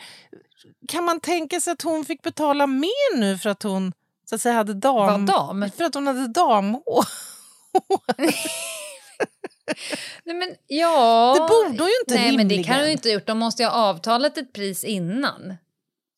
Kan 0.89 1.05
man 1.05 1.21
tänka 1.21 1.61
sig 1.61 1.73
att 1.73 1.83
hon 1.83 2.05
fick 2.05 2.23
betala 2.23 2.67
mer 2.67 3.17
nu 3.17 3.39
för 3.39 3.51
att 3.51 3.63
hon 3.63 3.93
så 4.29 4.35
att 4.35 4.41
säga, 4.41 4.55
hade 4.55 4.75
dam, 4.75 5.27
dam. 5.27 5.71
för 5.77 5.85
att 5.85 5.95
hon 5.95 6.07
hade 6.07 6.29
damhår? 6.29 7.05
Nej, 10.25 10.37
men, 10.37 10.49
ja. 10.67 11.35
Det 11.35 11.41
borde 11.41 11.83
hon 11.83 11.89
ju 11.89 11.99
inte 12.07 12.15
Nej, 12.15 12.37
men 12.37 12.49
det 12.49 12.55
kan 12.55 12.63
rimligen. 12.63 12.79
hon 12.81 12.87
ju 12.87 12.93
inte 12.93 13.09
ha 13.09 13.15
gjort. 13.15 13.27
De 13.27 13.39
måste 13.39 13.63
ju 13.63 13.69
ha 13.69 13.75
avtalat 13.77 14.39
ett 14.39 14.53
pris 14.53 14.85
innan. 14.85 15.55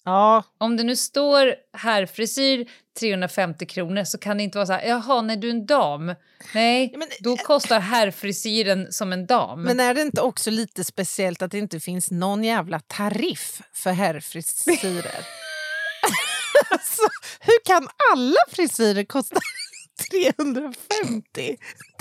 Ja, 0.07 0.43
Om 0.59 0.77
det 0.77 0.83
nu 0.83 0.97
står 0.97 1.55
herrfrisyr 1.73 2.71
350 3.01 3.67
kronor 3.67 4.05
så 4.05 4.19
kan 4.19 4.37
det 4.37 4.43
inte 4.43 4.59
vara 4.59 4.67
så 4.67 4.73
här, 4.73 4.87
jaha, 4.89 5.23
när 5.23 5.37
du 5.37 5.47
är 5.47 5.51
en 5.51 5.67
dam. 5.67 6.15
Nej, 6.55 6.95
men- 6.97 7.09
då 7.21 7.37
kostar 7.37 7.81
herrfrisyren 7.81 8.93
som 8.93 9.13
en 9.13 9.27
dam. 9.27 9.63
Men 9.63 9.81
är 9.81 9.95
det 9.95 10.03
inte 10.03 10.21
också 10.21 10.51
lite 10.51 10.85
speciellt 10.85 11.43
att 11.43 11.51
det 11.51 11.59
inte 11.59 11.81
finns 11.81 12.11
någon 12.11 12.45
jävla 12.45 12.81
tariff 12.81 13.61
för 13.73 13.91
herrfrisyrer? 13.93 15.21
alltså, 16.71 17.03
hur 17.41 17.65
kan 17.65 17.89
alla 18.13 18.37
frisyrer 18.49 19.05
kosta 19.05 19.37
350? 20.11 21.57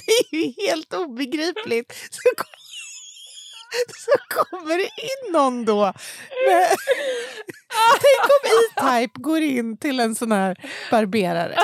Det 0.06 0.12
är 0.12 0.36
ju 0.36 0.54
helt 0.68 0.94
obegripligt. 0.94 1.94
Så, 2.12 2.20
så 3.98 4.12
kommer 4.36 4.78
det 4.78 4.84
in 4.84 5.34
någon 5.34 5.66
då. 5.66 5.84
med- 6.48 6.68
Tänk 7.92 8.24
om 8.32 8.50
E-Type 8.92 9.20
går 9.20 9.42
in 9.42 9.78
till 9.78 10.00
en 10.00 10.16
sån 10.16 10.32
här 10.32 10.56
barberare. 10.92 11.56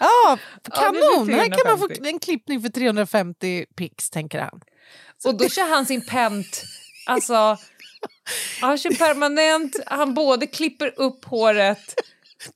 Ja, 0.00 0.38
kanon! 0.74 1.28
Här 1.30 1.46
kan 1.46 1.66
man 1.66 1.78
få 1.78 1.86
350. 1.88 2.08
en 2.08 2.18
klippning 2.18 2.62
för 2.62 2.68
350 2.68 3.66
pix, 3.76 4.10
tänker 4.10 4.40
han. 4.40 4.60
Och 5.24 5.36
då 5.38 5.48
kör 5.48 5.68
han 5.68 5.86
sin 5.86 6.06
pent, 6.06 6.62
alltså, 7.06 7.58
han 8.60 8.78
kör 8.78 8.90
permanent, 8.90 9.76
han 9.86 10.14
både 10.14 10.46
klipper 10.46 10.92
upp 11.00 11.24
håret, 11.24 11.94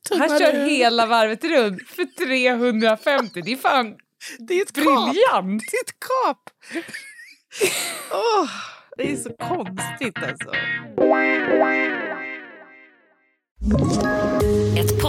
han 0.09 0.39
kör 0.39 0.69
hela 0.69 1.05
varvet 1.05 1.43
runt 1.43 1.89
för 1.89 2.25
350. 2.25 3.41
Det 3.41 3.51
är 3.51 3.57
fan 3.57 3.95
Det 4.39 4.53
är 4.53 4.61
ett 4.61 4.73
kap. 4.73 4.83
briljant! 4.83 5.63
Det 5.71 5.77
är 5.77 5.83
ett 5.83 5.99
kap! 5.99 6.49
Åh, 8.11 8.49
det 9.01 9.11
är 9.11 9.15
så 9.15 9.29
konstigt 9.39 10.17
alltså. 10.17 10.51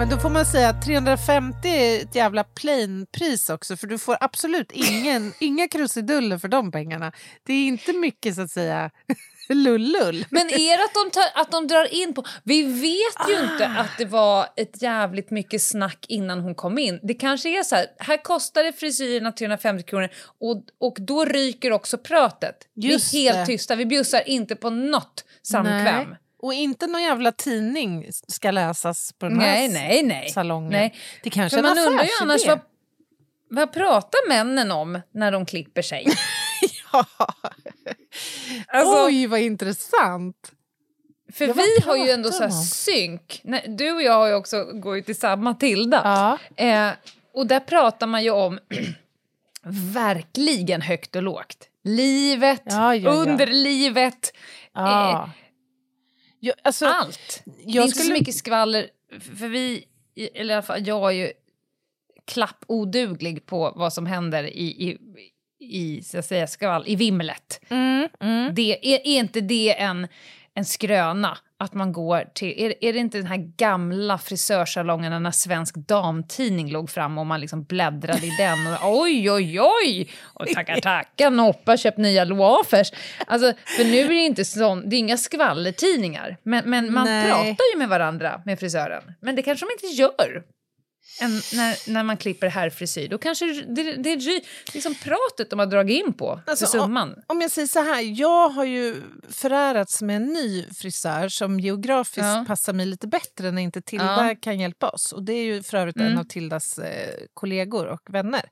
Men 0.00 0.08
då 0.08 0.18
får 0.18 0.30
man 0.30 0.46
säga 0.46 0.68
att 0.68 0.82
350 0.82 1.68
är 1.68 2.02
ett 2.02 2.14
jävla 2.14 2.44
plain-pris 2.44 3.50
också 3.50 3.76
för 3.76 3.86
du 3.86 3.98
får 3.98 4.16
absolut 4.20 4.72
ingen, 4.72 5.32
inga 5.40 5.68
krusiduller 5.68 6.38
för 6.38 6.48
de 6.48 6.72
pengarna. 6.72 7.12
Det 7.46 7.52
är 7.52 7.66
inte 7.66 7.92
mycket 7.92 8.34
så 8.34 8.42
att 8.42 8.50
säga 8.50 8.90
lullull. 9.48 10.26
Men 10.30 10.48
är 10.50 10.78
det 10.78 10.84
att 10.84 10.94
de, 10.94 11.10
tar, 11.10 11.40
att 11.42 11.50
de 11.50 11.66
drar 11.66 11.94
in 11.94 12.14
på... 12.14 12.24
Vi 12.42 12.62
vet 12.62 13.28
ju 13.28 13.42
inte 13.42 13.66
Ah. 13.66 13.80
att 13.80 13.98
det 13.98 14.04
var 14.04 14.46
ett 14.56 14.82
jävligt 14.82 15.30
mycket 15.30 15.62
snack 15.62 16.06
innan 16.08 16.40
hon 16.40 16.54
kom 16.54 16.78
in. 16.78 17.00
Det 17.02 17.14
kanske 17.14 17.58
är 17.58 17.62
så 17.62 17.74
här, 17.74 17.86
här 17.98 18.22
kostar 18.22 18.64
det 18.64 18.72
frisyrerna 18.72 19.32
350 19.32 19.84
kronor 19.84 20.08
och, 20.40 20.62
och 20.80 20.96
då 21.00 21.24
ryker 21.24 21.72
också 21.72 21.98
pratet. 21.98 22.56
Just 22.74 23.14
vi 23.14 23.28
är 23.28 23.32
helt 23.32 23.46
det. 23.46 23.52
tysta, 23.52 23.76
vi 23.76 23.86
bjussar 23.86 24.28
inte 24.28 24.56
på 24.56 24.70
något 24.70 25.24
samkväm. 25.42 26.08
Nej. 26.08 26.18
Och 26.42 26.54
inte 26.54 26.86
någon 26.86 27.02
jävla 27.02 27.32
tidning 27.32 28.06
ska 28.28 28.50
läsas 28.50 29.12
på 29.12 29.26
den 29.28 29.40
här 29.40 29.52
Nej, 29.52 29.68
nej, 29.68 30.02
nej. 30.02 30.28
salongen. 30.30 30.72
nej. 30.72 30.94
Det 31.22 31.30
kanske 31.30 31.56
För 31.58 31.64
är 31.64 31.70
en 31.70 31.76
man 31.76 31.86
undrar 31.86 32.04
ju 32.04 32.10
annars 32.22 32.46
vad, 32.46 32.60
vad 33.50 33.72
pratar 33.72 34.28
männen 34.28 34.70
om 34.70 35.00
när 35.14 35.32
de 35.32 35.46
klipper 35.46 35.82
sig? 35.82 36.06
Ja. 36.92 37.04
Alltså- 38.66 39.04
Oj, 39.06 39.26
vad 39.26 39.40
intressant! 39.40 40.52
För 41.32 41.46
Ja, 41.46 41.52
vad 41.54 41.64
vi 41.64 41.84
har 41.86 41.96
ju 41.96 42.10
ändå 42.10 42.30
så 42.30 42.42
här 42.42 42.50
synk. 42.50 43.40
Nej, 43.44 43.64
Du 43.68 43.92
och 43.92 44.02
jag 44.02 44.12
har 44.12 44.26
ju 44.28 44.34
också 44.34 44.64
går 44.64 44.96
ju 44.96 45.02
till 45.02 45.16
samma 45.18 45.54
Tilda. 45.54 46.00
Ja. 46.56 46.64
Eh, 46.64 46.90
och 47.34 47.46
där 47.46 47.60
pratar 47.60 48.06
man 48.06 48.22
ju 48.24 48.30
om 48.30 48.58
verkligen 49.94 50.82
högt 50.82 51.16
och 51.16 51.22
lågt. 51.22 51.68
Livet, 51.84 52.62
Ja, 52.64 52.94
ja, 52.94 52.94
ja. 52.94 53.10
underlivet, 53.10 54.32
Ja. 54.74 55.30
Jag, 56.40 56.54
alltså, 56.62 56.86
allt. 56.86 57.42
det 57.44 57.70
är 57.70 57.76
jag 57.76 57.84
inte 57.84 57.98
så 57.98 58.12
mycket 58.12 58.34
skvaller, 58.34 58.88
för 59.20 59.48
vi, 59.48 59.84
eller 60.34 60.50
i 60.50 60.56
alla 60.56 60.62
fall 60.62 60.86
jag 60.86 61.10
är 61.10 61.14
ju 61.14 61.32
klapp 62.24 62.64
oduglig 62.68 63.46
på 63.46 63.72
vad 63.76 63.92
som 63.92 64.06
händer 64.06 64.44
i, 64.44 64.88
i, 64.88 64.98
i 65.60 66.02
så 66.02 66.18
att 66.18 66.24
säga, 66.24 66.46
skvall, 66.46 66.84
i 66.86 66.96
vimlet. 66.96 67.60
Mm, 67.68 68.08
mm. 68.20 68.54
Det, 68.54 68.94
är, 68.94 69.06
är 69.06 69.18
inte 69.18 69.40
det 69.40 69.80
en, 69.80 70.08
en 70.54 70.64
skröna? 70.64 71.38
Att 71.58 71.74
man 71.74 71.92
går 71.92 72.24
till... 72.34 72.54
Är, 72.56 72.84
är 72.84 72.92
det 72.92 72.98
inte 72.98 73.18
den 73.18 73.26
här 73.26 73.52
gamla 73.56 74.18
frisörsalongen 74.18 75.22
när 75.22 75.30
Svensk 75.30 75.74
Damtidning 75.74 76.70
låg 76.70 76.90
fram 76.90 77.18
och 77.18 77.26
man 77.26 77.40
liksom 77.40 77.64
bläddrade 77.64 78.26
i 78.26 78.30
den 78.38 78.66
och 78.66 78.78
oj, 79.02 79.30
oj, 79.30 79.60
oj! 79.60 80.10
Och 80.22 80.46
tackar, 80.48 80.80
tackar, 80.80 81.30
Noppa 81.30 81.76
köpt 81.76 81.98
nya 81.98 82.24
loafers. 82.24 82.92
Alltså, 83.26 83.52
för 83.76 83.84
nu 83.84 83.98
är 83.98 84.08
det 84.08 84.14
inte 84.14 84.44
sån, 84.44 84.88
det 84.88 84.96
är 84.96 84.98
inga 84.98 85.16
skvallertidningar. 85.16 86.36
Men, 86.42 86.70
men 86.70 86.92
man 86.92 87.04
Nej. 87.04 87.30
pratar 87.30 87.72
ju 87.72 87.78
med 87.78 87.88
varandra 87.88 88.42
med 88.44 88.58
frisören. 88.58 89.02
Men 89.20 89.36
det 89.36 89.42
kanske 89.42 89.66
de 89.66 89.72
inte 89.72 90.02
gör. 90.02 90.42
Än 91.20 91.30
när, 91.52 91.90
när 91.92 92.02
man 92.02 92.16
klipper 92.16 92.48
herrfrisyr. 92.48 93.08
Då 93.08 93.18
kanske 93.18 93.46
det, 93.46 93.82
det, 93.82 93.96
det 93.96 94.10
är 94.12 94.40
liksom 94.74 94.94
pratet 94.94 95.50
de 95.50 95.58
har 95.58 95.66
dragit 95.66 96.06
in 96.06 96.12
på 96.12 96.40
Alltså, 96.46 96.66
summan. 96.66 97.08
Om, 97.12 97.22
om 97.26 97.40
jag 97.40 97.50
säger 97.50 97.68
så 97.68 97.80
här, 97.82 98.20
jag 98.20 98.48
har 98.48 98.64
ju 98.64 99.02
förärats 99.30 100.02
med 100.02 100.16
en 100.16 100.26
ny 100.26 100.66
frisör 100.74 101.28
som 101.28 101.60
geografiskt 101.60 102.18
Ja. 102.18 102.44
passar 102.48 102.72
mig 102.72 102.86
lite 102.86 103.06
bättre 103.06 103.50
när 103.50 103.62
inte 103.62 103.82
Tilda 103.82 104.28
Ja. 104.28 104.34
kan 104.42 104.60
hjälpa 104.60 104.88
oss. 104.88 105.12
Och 105.12 105.22
Det 105.22 105.32
är 105.32 105.44
ju 105.44 105.62
för 105.62 105.76
övrigt 105.78 105.96
en 105.96 106.06
Mm. 106.06 106.18
av 106.18 106.24
Tildas 106.24 106.78
eh, 106.78 107.14
kollegor 107.34 107.86
och 107.86 108.02
vänner. 108.14 108.42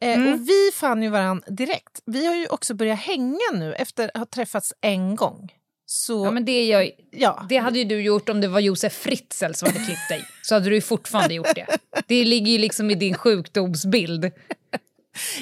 Eh, 0.00 0.12
Mm. 0.18 0.32
Och 0.34 0.48
Vi 0.48 0.70
fann 0.74 1.02
ju 1.02 1.08
varandra 1.08 1.46
direkt. 1.50 2.02
Vi 2.06 2.26
har 2.26 2.34
ju 2.34 2.46
också 2.48 2.74
börjat 2.74 2.98
hänga 2.98 3.38
nu 3.54 3.74
efter 3.74 4.10
att 4.14 4.16
ha 4.18 4.26
träffats 4.26 4.72
en 4.80 5.16
gång. 5.16 5.48
Så, 5.90 6.24
Ja, 6.26 6.30
men 6.30 6.44
det, 6.44 6.66
jag, 6.66 6.90
ja. 7.10 7.46
det 7.48 7.56
hade 7.56 7.78
ju 7.78 7.84
du 7.84 8.02
gjort 8.02 8.28
om 8.28 8.40
det 8.40 8.48
var 8.48 8.60
Josef 8.60 8.92
Fritzl 8.92 9.52
som 9.52 9.68
hade 9.68 9.84
klippt 9.84 10.08
dig. 10.08 10.24
Så 10.42 10.54
hade 10.54 10.68
du 10.68 10.74
ju 10.74 10.80
fortfarande 10.80 11.34
gjort 11.34 11.54
det. 11.54 11.66
Det 12.06 12.24
ligger 12.24 12.52
ju 12.52 12.58
liksom 12.58 12.90
i 12.90 12.94
din 12.94 13.14
sjukdomsbild. 13.14 14.24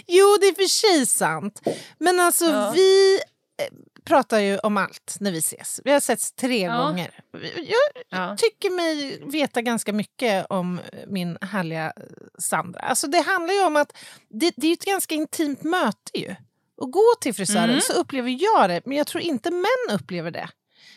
Jo, 0.06 0.36
det 0.40 0.46
är 0.46 0.54
för 0.54 0.68
sig 0.68 1.06
sant. 1.06 1.60
Men 1.98 2.20
alltså, 2.20 2.44
Ja. 2.44 2.72
vi 2.74 3.14
eh, 3.62 3.68
pratar 4.04 4.38
ju 4.38 4.58
om 4.58 4.76
allt 4.76 5.16
när 5.20 5.32
vi 5.32 5.38
ses. 5.38 5.80
Vi 5.84 5.92
har 5.92 6.00
setts 6.00 6.32
tre 6.32 6.62
Ja. 6.62 6.82
gånger. 6.82 7.10
Jag 7.56 8.02
Ja. 8.08 8.36
tycker 8.38 8.70
mig 8.70 9.20
veta 9.32 9.62
ganska 9.62 9.92
mycket 9.92 10.46
om 10.48 10.80
min 11.06 11.38
härliga 11.40 11.92
Sandra. 12.38 12.80
Alltså, 12.80 13.06
det 13.06 13.20
handlar 13.20 13.54
ju 13.54 13.64
om 13.64 13.76
att 13.76 13.92
det, 14.28 14.52
det 14.56 14.66
är 14.68 14.72
ett 14.72 14.84
ganska 14.84 15.14
intimt 15.14 15.62
möte 15.62 16.18
ju. 16.20 16.34
Att 16.82 16.92
gå 16.92 17.14
till 17.20 17.34
frisören 17.34 17.70
Mm. 17.70 17.80
så 17.80 17.92
upplever 17.92 18.36
jag 18.40 18.70
det, 18.70 18.80
men 18.84 18.96
jag 18.98 19.06
tror 19.06 19.22
inte 19.22 19.50
män 19.50 19.94
upplever 20.00 20.30
det. 20.30 20.48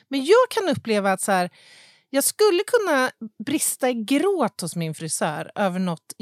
Men 0.07 0.25
jag 0.25 0.49
kan 0.49 0.69
uppleva 0.69 1.11
att 1.11 1.21
så 1.21 1.31
här, 1.31 1.49
jag 2.09 2.23
skulle 2.23 2.63
kunna 2.63 3.11
brista 3.45 3.89
i 3.89 3.93
gråt 3.93 4.61
hos 4.61 4.75
min 4.75 4.93
frisör 4.95 5.51
över 5.55 5.79
något 5.79 6.13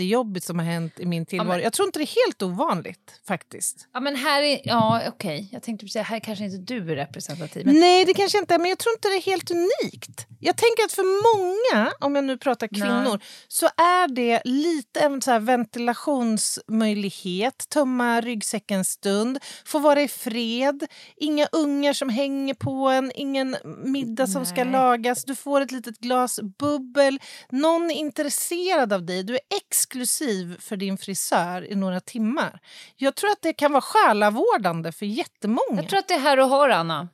jättejobbigt 0.00 0.46
som 0.46 0.58
har 0.58 0.66
hänt 0.66 1.00
i 1.00 1.06
min 1.06 1.26
tillvaro. 1.26 1.48
men- 1.48 1.60
Jag 1.62 1.72
tror 1.72 1.88
inte 1.88 1.98
det 1.98 2.02
är 2.04 2.26
helt 2.26 2.42
ovanligt 2.42 3.20
faktiskt. 3.28 3.88
Ja, 3.92 4.00
men 4.00 4.16
här 4.16 4.42
är... 4.42 4.60
Ja, 4.64 5.02
okej. 5.08 5.48
Jag 5.52 5.62
tänkte 5.62 5.88
säga, 5.88 6.02
här 6.02 6.20
kanske 6.20 6.44
inte 6.44 6.74
du 6.74 6.92
är 6.92 6.96
representativ. 6.96 7.66
Men, 7.66 7.80
Nej, 7.80 8.04
det 8.04 8.14
kanske 8.14 8.38
inte 8.38 8.54
är, 8.54 8.58
men 8.58 8.68
jag 8.68 8.78
tror 8.78 8.92
inte 8.94 9.08
det 9.08 9.14
är 9.14 9.22
helt 9.22 9.50
unikt. 9.50 10.26
Jag 10.40 10.56
tänker 10.56 10.84
att 10.84 10.92
för 10.92 11.36
många, 11.36 11.92
om 12.00 12.14
jag 12.16 12.24
nu 12.24 12.38
pratar 12.38 12.68
kvinnor, 12.68 13.20
så 13.48 13.66
är 13.66 14.08
det 14.14 14.40
lite 14.44 15.00
en 15.00 15.22
så 15.22 15.38
ventilationsmöjlighet, 15.38 17.68
tömma 17.68 18.20
ryggsäcken 18.20 18.78
en 18.78 18.84
stund, 18.84 19.38
få 19.64 19.78
vara 19.78 20.02
i 20.02 20.08
fred, 20.08 20.86
inga 21.16 21.46
ungar 21.52 21.92
som 21.92 22.08
hänger 22.08 22.54
på 22.54 22.88
en, 22.88 23.12
ingen 23.14 23.56
middag 23.84 24.26
som 24.26 24.46
ska 24.46 24.64
Nej. 24.64 24.72
lagas, 24.72 25.24
du 25.24 25.34
får 25.34 25.60
ett 25.60 25.72
litet 25.72 25.98
glas 25.98 26.40
bubbel, 26.58 27.18
någon 27.50 27.90
är 27.90 27.94
intresserad 27.94 28.92
av 28.92 29.06
dig, 29.06 29.22
du 29.22 29.34
är 29.34 29.40
exklusiv 29.80 30.56
för 30.60 30.76
din 30.76 30.98
frisör 30.98 31.72
i 31.72 31.74
några 31.74 32.00
timmar. 32.00 32.60
Jag 32.96 33.14
tror 33.14 33.30
att 33.30 33.42
det 33.42 33.52
kan 33.52 33.72
vara 33.72 33.82
själavårdande 33.82 34.92
för 34.92 35.06
jättemånga. 35.06 35.76
Jag 35.76 35.88
tror 35.88 35.98
att 35.98 36.08
det 36.08 36.14
är 36.14 36.18
här 36.18 36.40
och 36.40 36.48
har, 36.48 36.68
Anna. 36.68 37.08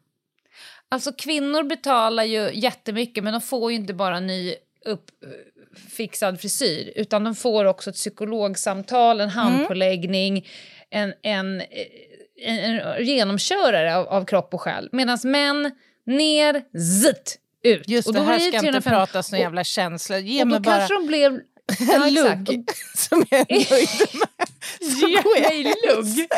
Alltså 0.89 1.13
kvinnor 1.13 1.63
betalar 1.63 2.25
ju 2.25 2.51
jättemycket 2.55 3.25
men 3.25 3.33
de 3.33 3.41
får 3.41 3.71
ju 3.71 3.77
inte 3.77 3.95
bara 3.95 4.21
ny 4.21 4.55
uppfixad 4.85 6.41
frisyr 6.41 6.93
utan 6.97 7.25
de 7.25 7.35
får 7.35 7.65
också 7.65 7.91
ett 7.91 7.97
psykologsamtal, 7.97 9.21
en 9.21 9.31
handpåläggning, 9.31 10.47
en, 10.91 11.15
en, 11.23 11.63
en, 12.43 12.81
en 12.81 13.05
genomkörare 13.05 13.97
av, 13.97 14.09
av 14.09 14.25
kropp 14.25 14.55
och 14.55 14.61
själ. 14.61 14.89
Medan 14.93 15.19
män, 15.25 15.71
ner, 16.07 16.63
zitt, 17.03 17.39
ut. 17.63 17.89
Just 17.89 18.09
Och 18.09 18.15
det, 18.15 18.21
här 18.21 18.39
ska 18.39 18.47
inte 18.47 18.59
350 18.59 18.89
pratas 18.89 19.33
någon 19.33 19.41
jävla 19.41 19.65
känslor. 19.65 20.19
Ge 20.19 20.43
Och 20.43 20.49
då 20.49 20.61
bara 20.61 20.79
kanske 20.79 20.95
de 20.95 21.07
blev... 21.07 21.41
Ja, 21.81 21.95
en 22.07 22.17
exakt. 22.17 22.49
lugg 22.49 22.71
som 22.95 23.25
jag 23.31 23.41
är 23.41 23.71
nöjd 23.71 23.89
med. 24.13 24.49
Så 25.01 25.07
Ge 25.09 25.23
mig 25.41 25.75
lugg. 25.89 26.29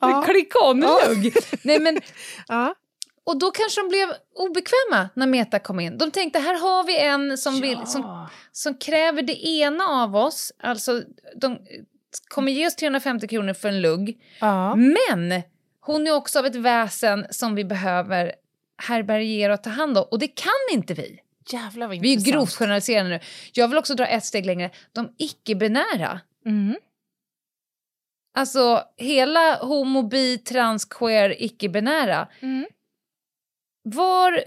Ja. 0.00 0.22
Klick 0.26 0.62
on-lugg. 0.62 1.34
Nej, 1.62 1.78
men, 1.80 2.00
Ja. 2.48 2.74
och 3.24 3.38
då 3.38 3.50
kanske 3.50 3.80
de 3.80 3.88
blev 3.88 4.08
obekväma 4.34 5.08
när 5.14 5.26
Meta 5.26 5.58
kom 5.58 5.80
in. 5.80 5.98
De 5.98 6.10
tänkte 6.10 6.38
här 6.38 6.54
har 6.60 6.84
vi 6.84 6.98
en 6.98 7.38
som, 7.38 7.60
vill, 7.60 7.78
som, 7.86 8.02
Ja. 8.02 8.30
som 8.52 8.74
kräver 8.78 9.22
det 9.22 9.46
ena 9.46 9.84
av 9.84 10.16
oss. 10.16 10.52
Alltså, 10.62 11.02
de 11.36 11.58
kommer 12.28 12.52
ge 12.52 12.66
oss 12.66 12.76
350 12.76 13.28
kronor 13.28 13.54
för 13.54 13.68
en 13.68 13.80
lugg. 13.82 14.18
Ja. 14.40 14.74
Men 14.76 15.42
hon 15.80 16.06
är 16.06 16.10
också 16.14 16.38
av 16.38 16.46
ett 16.46 16.56
väsen 16.56 17.26
som 17.30 17.54
vi 17.54 17.64
behöver 17.64 18.32
härbärgera 18.82 19.54
och 19.54 19.62
ta 19.62 19.70
hand 19.70 19.98
om. 19.98 20.04
Och 20.10 20.18
det 20.18 20.28
kan 20.28 20.52
inte 20.72 20.94
vi. 20.94 21.18
Jävlar 21.52 21.86
vad 21.88 22.00
Vi 22.00 22.14
är 22.14 22.32
grovt 22.32 22.54
generaliserande 22.54 23.10
nu. 23.10 23.20
Jag 23.52 23.68
vill 23.68 23.78
också 23.78 23.94
dra 23.94 24.06
ett 24.06 24.24
steg 24.24 24.46
längre. 24.46 24.70
De 24.92 25.08
icke-binära. 25.18 26.20
Mm. 26.46 26.76
Alltså 28.38 28.82
hela 28.96 29.56
homo, 29.56 30.02
bi, 30.02 30.38
trans, 30.38 30.84
queer, 30.84 31.42
icke-binära. 31.42 32.28
Mm. 32.40 32.66
Var, 33.82 34.44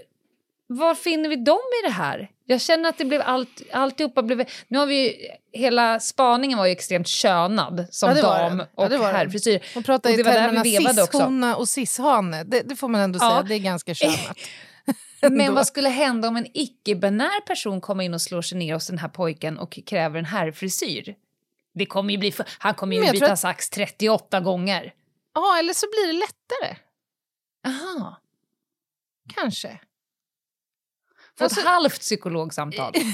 var 0.66 0.94
finner 0.94 1.28
vi 1.28 1.36
dem 1.36 1.60
i 1.84 1.86
det 1.86 1.92
här? 1.92 2.30
Jag 2.44 2.60
känner 2.60 2.88
att 2.88 2.98
det 2.98 3.04
blev 3.04 3.22
allt, 3.24 3.62
alltihopa 3.72 4.22
blev... 4.22 4.44
Nu 4.68 4.78
har 4.78 4.86
vi 4.86 5.08
ju, 5.08 5.12
hela 5.52 6.00
spaningen 6.00 6.58
var 6.58 6.66
ju 6.66 6.72
extremt 6.72 7.08
könad 7.08 7.86
som 7.90 8.08
Ja, 8.16 8.22
dam. 8.22 8.58
Ja, 8.58 8.66
och 8.74 8.90
den. 8.90 9.00
herrfrisyr. 9.02 9.60
Hon 9.74 9.82
pratar 9.82 10.10
Och 10.10 10.18
i 10.18 10.24
termerna 10.24 10.64
cis-hona 10.64 11.54
och 11.56 11.68
cis-hane. 11.68 12.44
Det, 12.44 12.60
det 12.60 12.76
får 12.76 12.88
man 12.88 13.00
ändå 13.00 13.18
Ja. 13.22 13.30
säga, 13.30 13.42
det 13.42 13.54
är 13.54 13.58
ganska 13.58 13.94
könat. 13.94 14.38
Men 15.30 15.54
vad 15.54 15.66
skulle 15.66 15.88
hända 15.88 16.28
om 16.28 16.36
en 16.36 16.46
icke-binär 16.54 17.40
person 17.40 17.80
kommer 17.80 18.04
in 18.04 18.14
och 18.14 18.22
slår 18.22 18.42
sig 18.42 18.58
ner 18.58 18.74
hos 18.74 18.86
den 18.86 18.98
här 18.98 19.08
pojken 19.08 19.58
och 19.58 19.78
kräver 19.86 20.18
en 20.18 20.24
herrfrisyr? 20.24 21.14
Det 21.74 21.86
kommer 21.86 22.12
ju 22.12 22.18
bli 22.18 22.32
han 22.58 22.74
kommer 22.74 22.96
ju 22.96 23.12
byta 23.12 23.32
att- 23.32 23.38
sax 23.38 23.70
38 23.70 24.40
gånger. 24.40 24.94
Ja, 25.34 25.58
eller 25.58 25.72
så 25.72 25.86
blir 25.86 26.06
det 26.06 26.12
lättare. 26.12 26.76
Aha. 27.66 28.20
Kanske. 29.34 29.80
Få 31.38 31.44
Alltså- 31.44 31.60
ett 31.60 31.66
halvt 31.66 32.00
psykologsamtal. 32.00 32.94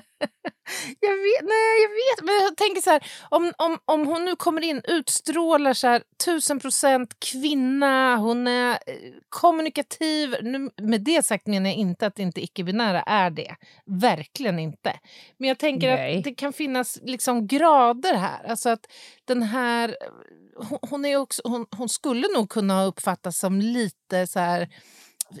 Jag 1.00 1.16
vet, 1.16 1.42
nej, 1.42 1.82
jag 1.82 1.90
vet. 1.90 2.24
Men 2.24 2.34
jag 2.34 2.56
tänker 2.56 2.80
så 2.80 2.90
här, 2.90 3.06
om, 3.28 3.52
om, 3.58 3.78
om 3.84 4.06
hon 4.06 4.24
nu 4.24 4.36
kommer 4.36 4.62
in, 4.62 4.82
utstrålar 4.84 5.74
så 5.74 5.86
här, 5.86 6.02
tusen 6.24 6.60
procent 6.60 7.16
kvinna, 7.18 8.16
hon 8.16 8.46
är 8.46 8.70
eh, 8.70 8.94
kommunikativ. 9.28 10.36
Nu, 10.42 10.70
med 10.82 11.00
det 11.00 11.24
sagt 11.24 11.46
menar 11.46 11.70
jag 11.70 11.76
inte 11.76 12.06
att 12.06 12.18
inte 12.18 12.40
icke-binära 12.40 13.02
är 13.02 13.30
det. 13.30 13.56
Verkligen 13.86 14.58
inte. 14.58 15.00
Men 15.38 15.48
jag 15.48 15.58
tänker 15.58 15.96
Nej. 15.96 16.18
att 16.18 16.24
det 16.24 16.34
kan 16.34 16.52
finnas 16.52 16.98
liksom 17.02 17.46
grader 17.46 18.14
här. 18.14 18.44
Alltså 18.44 18.68
att 18.68 18.86
den 19.24 19.42
här... 19.42 19.96
Hon, 20.56 20.78
hon, 20.82 21.04
är 21.04 21.16
också, 21.16 21.42
hon, 21.44 21.66
hon 21.76 21.88
skulle 21.88 22.28
nog 22.34 22.50
kunna 22.50 22.84
uppfattas 22.84 23.38
som 23.38 23.60
lite 23.60 24.26
så 24.26 24.38
här... 24.38 24.68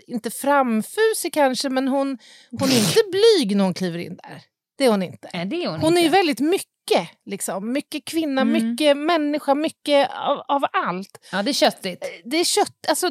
Inte 0.06 0.30
framfusig 0.30 1.32
kanske, 1.32 1.68
men 1.68 1.88
hon, 1.88 2.18
hon 2.50 2.68
är 2.68 2.78
inte 2.78 3.00
blyg 3.10 3.56
när 3.56 3.64
hon 3.64 3.74
kliver 3.74 3.98
in 3.98 4.16
där. 4.16 4.49
Det 4.80 4.86
är 4.86 4.90
hon 4.90 5.02
inte. 5.02 5.30
Nej, 5.32 5.46
det 5.46 5.64
är 5.64 5.68
hon, 5.68 5.80
Hon 5.80 5.84
är 5.92 6.00
inte. 6.00 6.00
ju 6.02 6.08
väldigt 6.08 6.40
mycket. 6.40 7.08
Liksom. 7.26 7.72
Mycket 7.72 8.04
kvinna, 8.04 8.40
Mm. 8.40 8.52
mycket 8.66 8.96
människa, 8.96 9.54
mycket 9.54 10.10
av, 10.10 10.42
av 10.48 10.64
allt. 10.72 11.18
Ja, 11.32 11.42
det 11.42 11.50
är 11.50 11.52
köttigt. 11.52 12.04
Det 12.24 12.36
är 12.36 12.44
kött, 12.44 12.86
alltså 12.88 13.10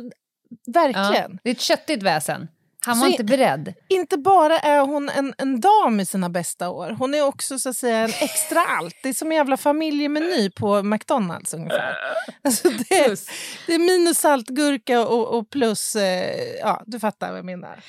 verkligen. 0.73 1.31
Ja, 1.31 1.37
det 1.43 1.49
är 1.49 1.51
ett 1.51 1.61
köttigt 1.61 2.03
väsen. 2.03 2.47
Han 2.85 2.95
Så 2.95 3.01
var 3.01 3.07
i- 3.07 3.11
inte 3.11 3.23
beredd. 3.23 3.73
Inte 3.89 4.17
bara 4.17 4.59
är 4.59 4.79
hon 4.79 5.09
en, 5.09 5.33
en 5.37 5.61
dam 5.61 5.99
i 5.99 6.05
sina 6.05 6.29
bästa 6.29 6.69
år, 6.69 6.95
hon 6.99 7.13
är 7.13 7.21
också 7.25 7.59
så 7.59 7.69
att 7.69 7.75
säga 7.77 7.97
en 7.97 8.09
extra 8.21 8.59
allt. 8.61 8.95
Det 9.03 9.09
är 9.09 9.13
som 9.13 9.31
en 9.31 9.37
jävla 9.37 9.57
familjemeny 9.57 10.49
på 10.51 10.83
McDonalds 10.83 11.53
ungefär. 11.53 11.95
Alltså 12.43 12.69
det, 12.69 13.19
det 13.67 13.73
är 13.73 13.79
minus 13.79 14.17
saltgurka 14.17 15.07
och, 15.07 15.37
och 15.37 15.49
plus, 15.49 15.95
eh, 15.95 16.35
ja 16.59 16.83
du 16.85 16.99
fattar 16.99 17.29
vad 17.29 17.37
jag 17.37 17.45
menar. 17.45 17.79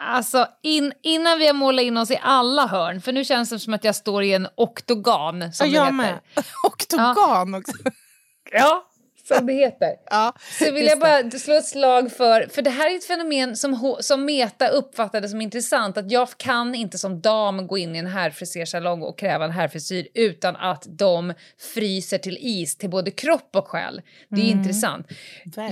Alltså, 0.00 0.46
in, 0.62 0.92
innan 1.02 1.38
vi 1.38 1.46
har 1.46 1.54
målat 1.54 1.82
in 1.82 1.96
oss 1.96 2.10
i 2.10 2.18
alla 2.22 2.66
hörn, 2.66 3.00
för 3.00 3.12
nu 3.12 3.24
känns 3.24 3.50
det 3.50 3.58
som 3.58 3.74
att 3.74 3.84
jag 3.84 3.94
står 3.94 4.22
i 4.22 4.32
en 4.32 4.48
oktogan. 4.54 5.52
Som 5.52 5.66
Ja, 5.66 5.70
det 5.70 5.76
jag 5.76 5.84
heter. 5.84 5.92
med. 5.96 6.18
Oktogan 6.64 7.54
också. 7.54 7.72
Ja, 8.52 8.84
som 9.28 9.46
det 9.46 9.52
heter. 9.52 9.88
Ja, 10.10 10.32
Så 10.58 10.72
vill 10.72 10.86
jag 10.86 10.98
bara 10.98 11.30
slå 11.30 11.54
ett 11.54 11.66
slag 11.66 12.12
för, 12.12 12.46
för 12.50 12.62
det 12.62 12.70
här 12.70 12.90
är 12.90 12.96
ett 12.96 13.04
fenomen 13.06 13.56
som, 13.56 13.96
som 14.00 14.24
Meta 14.24 14.68
uppfattade 14.68 15.28
som 15.28 15.40
intressant, 15.40 15.96
att 15.96 16.10
jag 16.10 16.28
kan 16.36 16.74
inte 16.74 16.98
som 16.98 17.20
dam 17.20 17.66
gå 17.66 17.78
in 17.78 17.96
i 17.96 17.98
en 17.98 18.06
herrfrisersalong 18.06 19.02
och 19.02 19.18
kräva 19.18 19.44
en 19.44 19.50
herrfrisyr 19.50 20.08
utan 20.14 20.56
att 20.56 20.84
de 20.88 21.34
fryser 21.74 22.18
till 22.18 22.38
is 22.40 22.76
till 22.76 22.90
både 22.90 23.10
kropp 23.10 23.56
och 23.56 23.68
själ. 23.68 24.02
Det 24.28 24.40
är 24.40 24.44
Mm. 24.44 24.58
intressant. 24.58 25.06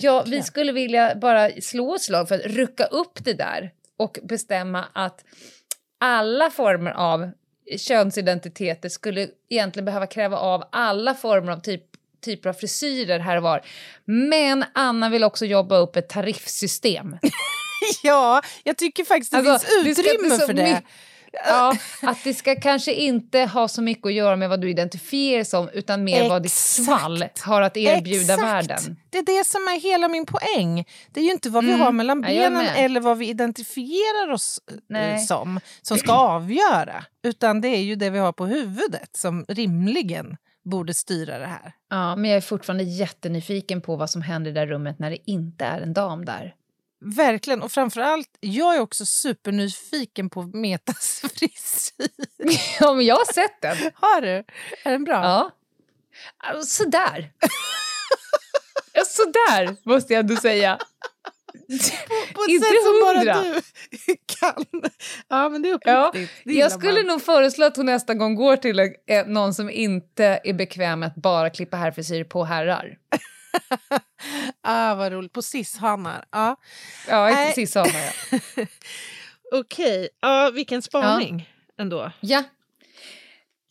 Ja, 0.01 0.25
vi 0.27 0.43
skulle 0.43 0.73
vilja 0.73 1.15
bara 1.15 1.51
slå 1.63 1.95
ett 1.95 2.03
slag 2.03 2.29
för 2.29 2.35
att 2.35 2.45
rucka 2.47 2.85
upp 2.85 3.25
det 3.25 3.35
där 3.35 3.71
och 3.99 4.19
bestämma 4.23 4.85
att 4.93 5.25
alla 6.01 6.51
former 6.51 6.91
av 6.91 7.31
könsidentiteter 7.79 8.89
skulle 8.89 9.29
egentligen 9.49 9.85
behöva 9.85 10.07
kräva 10.07 10.37
av 10.37 10.65
alla 10.73 11.15
former 11.15 11.53
av 11.53 11.61
typ, 11.61 11.83
typer 12.25 12.49
av 12.49 12.55
frisyrer 12.55 13.19
här 13.19 13.37
och 13.37 13.43
var. 13.43 13.61
Men 14.05 14.65
Anna 14.75 15.09
vill 15.09 15.25
också 15.25 15.47
jobba 15.47 15.77
upp 15.77 15.97
ett 15.97 16.09
tariffsystem. 16.09 17.17
Ja, 18.03 18.43
jag 18.63 18.77
tycker 18.77 19.05
faktiskt 19.05 19.33
det 19.33 19.39
Alltså, 19.39 19.69
finns 19.85 19.97
det 19.97 20.03
utrymme 20.03 20.39
så 20.39 20.47
för 20.47 20.53
det. 20.53 20.83
Ja, 21.49 21.77
att 22.03 22.25
det 22.25 22.35
ska 22.35 22.55
kanske 22.57 22.93
inte 22.95 23.41
ha 23.41 23.69
så 23.69 23.83
mycket 23.83 24.07
att 24.07 24.13
göra 24.13 24.37
med 24.37 24.49
vad 24.49 24.61
du 24.61 24.71
identifierar 24.71 25.45
som 25.45 25.69
utan 25.69 26.05
mer 26.05 26.29
vad 26.29 26.43
ditt 26.43 26.53
svall 26.53 27.25
har 27.41 27.63
att 27.63 27.77
erbjuda 27.77 28.35
Exakt. 28.35 28.43
världen. 28.43 28.97
Det 29.11 29.19
är 29.19 29.23
det 29.39 29.47
som 29.47 29.61
är 29.63 29.81
hela 29.81 30.09
min 30.09 30.27
poäng. 30.27 30.85
Det 31.13 31.21
är 31.21 31.25
ju 31.25 31.31
inte 31.31 31.51
vad 31.51 31.65
vi 31.65 31.71
Mm. 31.71 31.81
har 31.85 31.93
mellan 31.93 32.23
Ja, 32.23 32.31
jag 32.31 32.53
benen 32.53 32.67
eller 32.67 33.01
vad 33.01 33.19
vi 33.19 33.29
identifierar 33.29 34.33
oss 34.33 34.61
eh, 34.71 34.77
Nej. 34.89 35.19
som 35.19 35.61
som 35.83 35.99
ska 35.99 36.13
avgöra. 36.13 37.05
Utan 37.25 37.61
det 37.61 37.69
är 37.69 37.83
ju 37.83 37.95
det 37.95 38.11
vi 38.11 38.19
har 38.19 38.33
på 38.33 38.47
huvudet 38.47 39.17
som 39.17 39.45
rimligen 39.49 40.37
borde 40.65 40.95
styra 40.95 41.39
det 41.39 41.47
här. 41.47 41.73
Ja, 41.91 42.17
men 42.17 42.31
jag 42.31 42.37
är 42.37 42.41
fortfarande 42.41 42.85
jättenyfiken 42.85 43.81
på 43.81 43.97
vad 43.97 44.11
som 44.11 44.23
händer 44.23 44.51
i 44.51 44.55
det 44.55 44.61
där 44.61 44.67
rummet 44.67 44.99
när 44.99 45.11
det 45.11 45.19
inte 45.31 45.65
är 45.65 45.81
en 45.81 45.93
dam 45.93 46.25
där. 46.25 46.55
Verkligen. 47.05 47.63
Och 47.63 47.73
framförallt, 47.73 48.29
jag 48.41 48.77
är 48.77 48.81
också 48.81 49.07
supernyfiken 49.07 50.31
på 50.31 50.43
Metas 50.43 51.21
frisyr. 51.39 52.11
ja, 52.81 52.95
men 52.95 53.07
jag 53.07 53.17
har 53.17 53.33
sett 53.33 53.61
den. 53.63 53.77
Har 53.95 54.21
du? 54.21 54.29
Är 54.85 54.91
den 54.91 55.05
bra? 55.05 55.51
Ja. 56.43 56.63
Sådär. 56.63 57.31
Ja, 58.93 59.03
Sådär, 59.05 59.77
måste 59.91 60.13
jag 60.13 60.21
ändå 60.21 60.37
säga. 60.37 60.79
På 62.35 62.43
ett 62.43 62.49
Inte 62.49 62.67
sätt 62.67 62.77
som 62.85 63.17
hundra. 63.17 63.35
bara 63.35 63.45
du 64.07 64.17
kan. 64.41 64.65
Ja, 65.29 65.49
men 65.49 65.63
det 65.63 65.69
är 65.69 65.79
Ja, 65.85 66.09
uppriktigt. 66.09 66.47
Gillar 66.47 66.61
jag 66.61 66.73
skulle 66.73 66.93
man. 67.03 67.07
nog 67.07 67.23
föreslå 67.23 67.67
att 67.67 67.77
hon 67.77 67.87
nästa 67.87 68.15
gång 68.15 68.35
går 68.35 68.57
till 68.57 68.93
någon 69.27 69.55
som 69.55 69.71
inte 69.71 70.41
är 70.45 70.53
bekväm 70.53 71.01
med 71.01 71.07
att 71.07 71.15
bara 71.15 71.51
klippa 71.51 71.77
herrfrisyr 71.77 72.25
på 72.25 72.45
herrar. 72.45 72.97
Ah, 74.65 74.95
vad 74.95 75.13
roligt. 75.13 75.33
På 75.33 75.43
cis-hanar. 75.43 76.25
Ja. 76.31 76.57
Ja, 77.09 77.45
precis 77.47 77.73
samma. 77.73 77.89
Ja. 78.31 78.39
Okej, 79.53 80.09
ja, 80.21 80.51
vilken 80.55 80.83
spaning 80.83 81.51
ändå. 81.79 82.13
ja, 82.21 82.43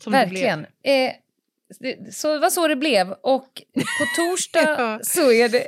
Som 0.03 0.11
det 0.11 0.17
verkligen. 0.19 0.59
Eh, 0.59 1.11
det, 1.79 2.15
så 2.15 2.39
var 2.39 2.49
så 2.49 2.67
det 2.67 2.75
blev. 2.75 3.11
Och 3.11 3.61
på 3.73 4.05
torsdag 4.15 4.59
Ja. 4.77 4.99
så 5.03 5.31
är 5.31 5.49
det... 5.49 5.67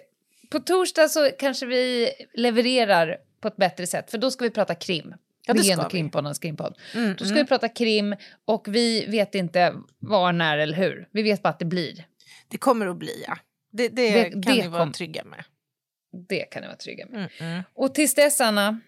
På 0.49 0.59
torsdag 0.59 1.09
så 1.09 1.29
kanske 1.39 1.65
vi 1.65 2.09
levererar 2.33 3.17
på 3.41 3.47
ett 3.47 3.55
bättre 3.55 3.87
sätt, 3.87 4.11
för 4.11 4.17
då 4.17 4.31
ska 4.31 4.43
vi 4.45 4.51
prata 4.51 4.75
krim. 4.75 5.13
Ja, 5.47 5.53
det 5.53 5.61
det 5.61 5.67
är 5.69 5.71
ändå 5.71 5.83
vi. 5.83 5.89
krimpoddarnas 5.89 6.39
krimpodd. 6.39 6.77
Mm, 6.93 7.09
Då 7.09 7.25
ska 7.25 7.33
mm. 7.33 7.37
vi 7.37 7.47
prata 7.47 7.69
krim 7.69 8.15
och 8.45 8.67
vi 8.67 9.05
vet 9.05 9.35
inte 9.35 9.73
var, 9.99 10.31
när 10.33 10.57
eller 10.57 10.77
hur. 10.77 11.07
Vi 11.11 11.23
vet 11.23 11.43
bara 11.43 11.49
att 11.49 11.59
det 11.59 11.65
blir. 11.65 12.05
Det 12.47 12.57
kommer 12.57 12.87
att 12.87 12.97
bli, 12.97 13.23
ja. 13.27 13.37
Det, 13.77 13.87
det, 13.89 14.11
Det- 14.11 14.29
kan 14.31 14.41
det 14.41 14.53
ni 14.63 14.67
vara 14.67 14.81
kom- 14.83 14.91
trygga 14.93 15.23
med. 15.23 15.43
Det 16.29 16.39
kan 16.51 16.61
ni 16.61 16.67
vara 16.67 16.77
trygga 16.77 17.05
med. 17.05 17.29
Mm. 17.39 17.63
Och 17.73 17.95
tills 17.95 18.15
dess, 18.15 18.41
Anna, 18.41 18.79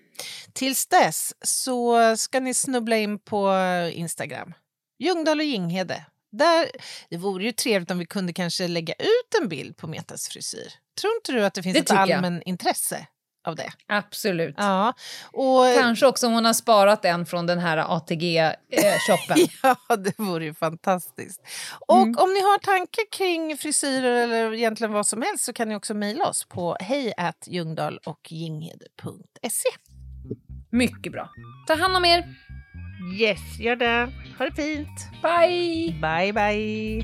Tills 0.53 0.87
dess 0.87 1.33
så 1.41 1.97
ska 2.17 2.39
ni 2.39 2.53
snubbla 2.53 2.97
in 2.97 3.19
på 3.19 3.53
Instagram. 3.93 4.53
Ljungdahl 4.99 5.39
och 5.39 5.45
Ginghede. 5.45 6.05
Där, 6.31 6.69
det 7.09 7.17
vore 7.17 7.43
ju 7.45 7.51
trevligt 7.51 7.91
om 7.91 7.99
vi 7.99 8.05
kunde 8.05 8.33
kanske 8.33 8.67
lägga 8.67 8.93
ut 8.93 9.41
en 9.41 9.47
bild 9.49 9.77
på 9.77 9.87
Metas 9.87 10.29
frisyr. 10.29 10.73
Tror 11.01 11.13
inte 11.15 11.31
du 11.31 11.45
att 11.45 11.53
det 11.53 11.63
finns 11.63 11.73
Det 11.73 11.79
ett 11.79 11.89
jag. 11.89 11.99
allmän 12.11 12.41
intresse 12.43 13.07
av 13.47 13.55
det? 13.55 13.71
absolut. 13.87 14.55
Ja. 14.57 14.93
Och, 15.31 15.63
Kanske 15.81 16.05
också 16.07 16.27
om 16.27 16.33
hon 16.33 16.45
har 16.45 16.53
sparat 16.53 17.05
en 17.05 17.25
från 17.25 17.45
den 17.45 17.59
här 17.59 17.77
ATG-shoppen. 17.77 19.37
Ja, 19.63 19.75
det 19.95 20.19
vore 20.19 20.45
ju 20.45 20.53
fantastiskt. 20.53 21.41
Och 21.87 22.01
Mm. 22.01 22.15
om 22.19 22.29
ni 22.33 22.41
har 22.41 22.57
tankar 22.57 23.11
kring 23.11 23.57
frisyrer 23.57 24.23
eller 24.23 24.53
egentligen 24.53 24.93
vad 24.93 25.07
som 25.07 25.21
helst 25.21 25.43
så 25.45 25.53
kan 25.53 25.69
ni 25.69 25.75
också 25.75 25.93
mejla 25.93 26.25
oss 26.25 26.45
på 26.45 26.77
hejatljungdahlochginghede.se. 26.79 29.69
Mycket 30.69 31.11
bra. 31.11 31.29
Ta 31.67 31.75
hand 31.75 31.97
om 31.97 32.05
er. 32.05 32.23
Yes, 33.19 33.59
gör 33.59 33.75
det. 33.75 34.09
Ha 34.37 34.45
det 34.45 34.51
fint. 34.55 35.07
Bye! 35.21 35.93
Bye, 36.01 36.33
bye. 36.33 37.03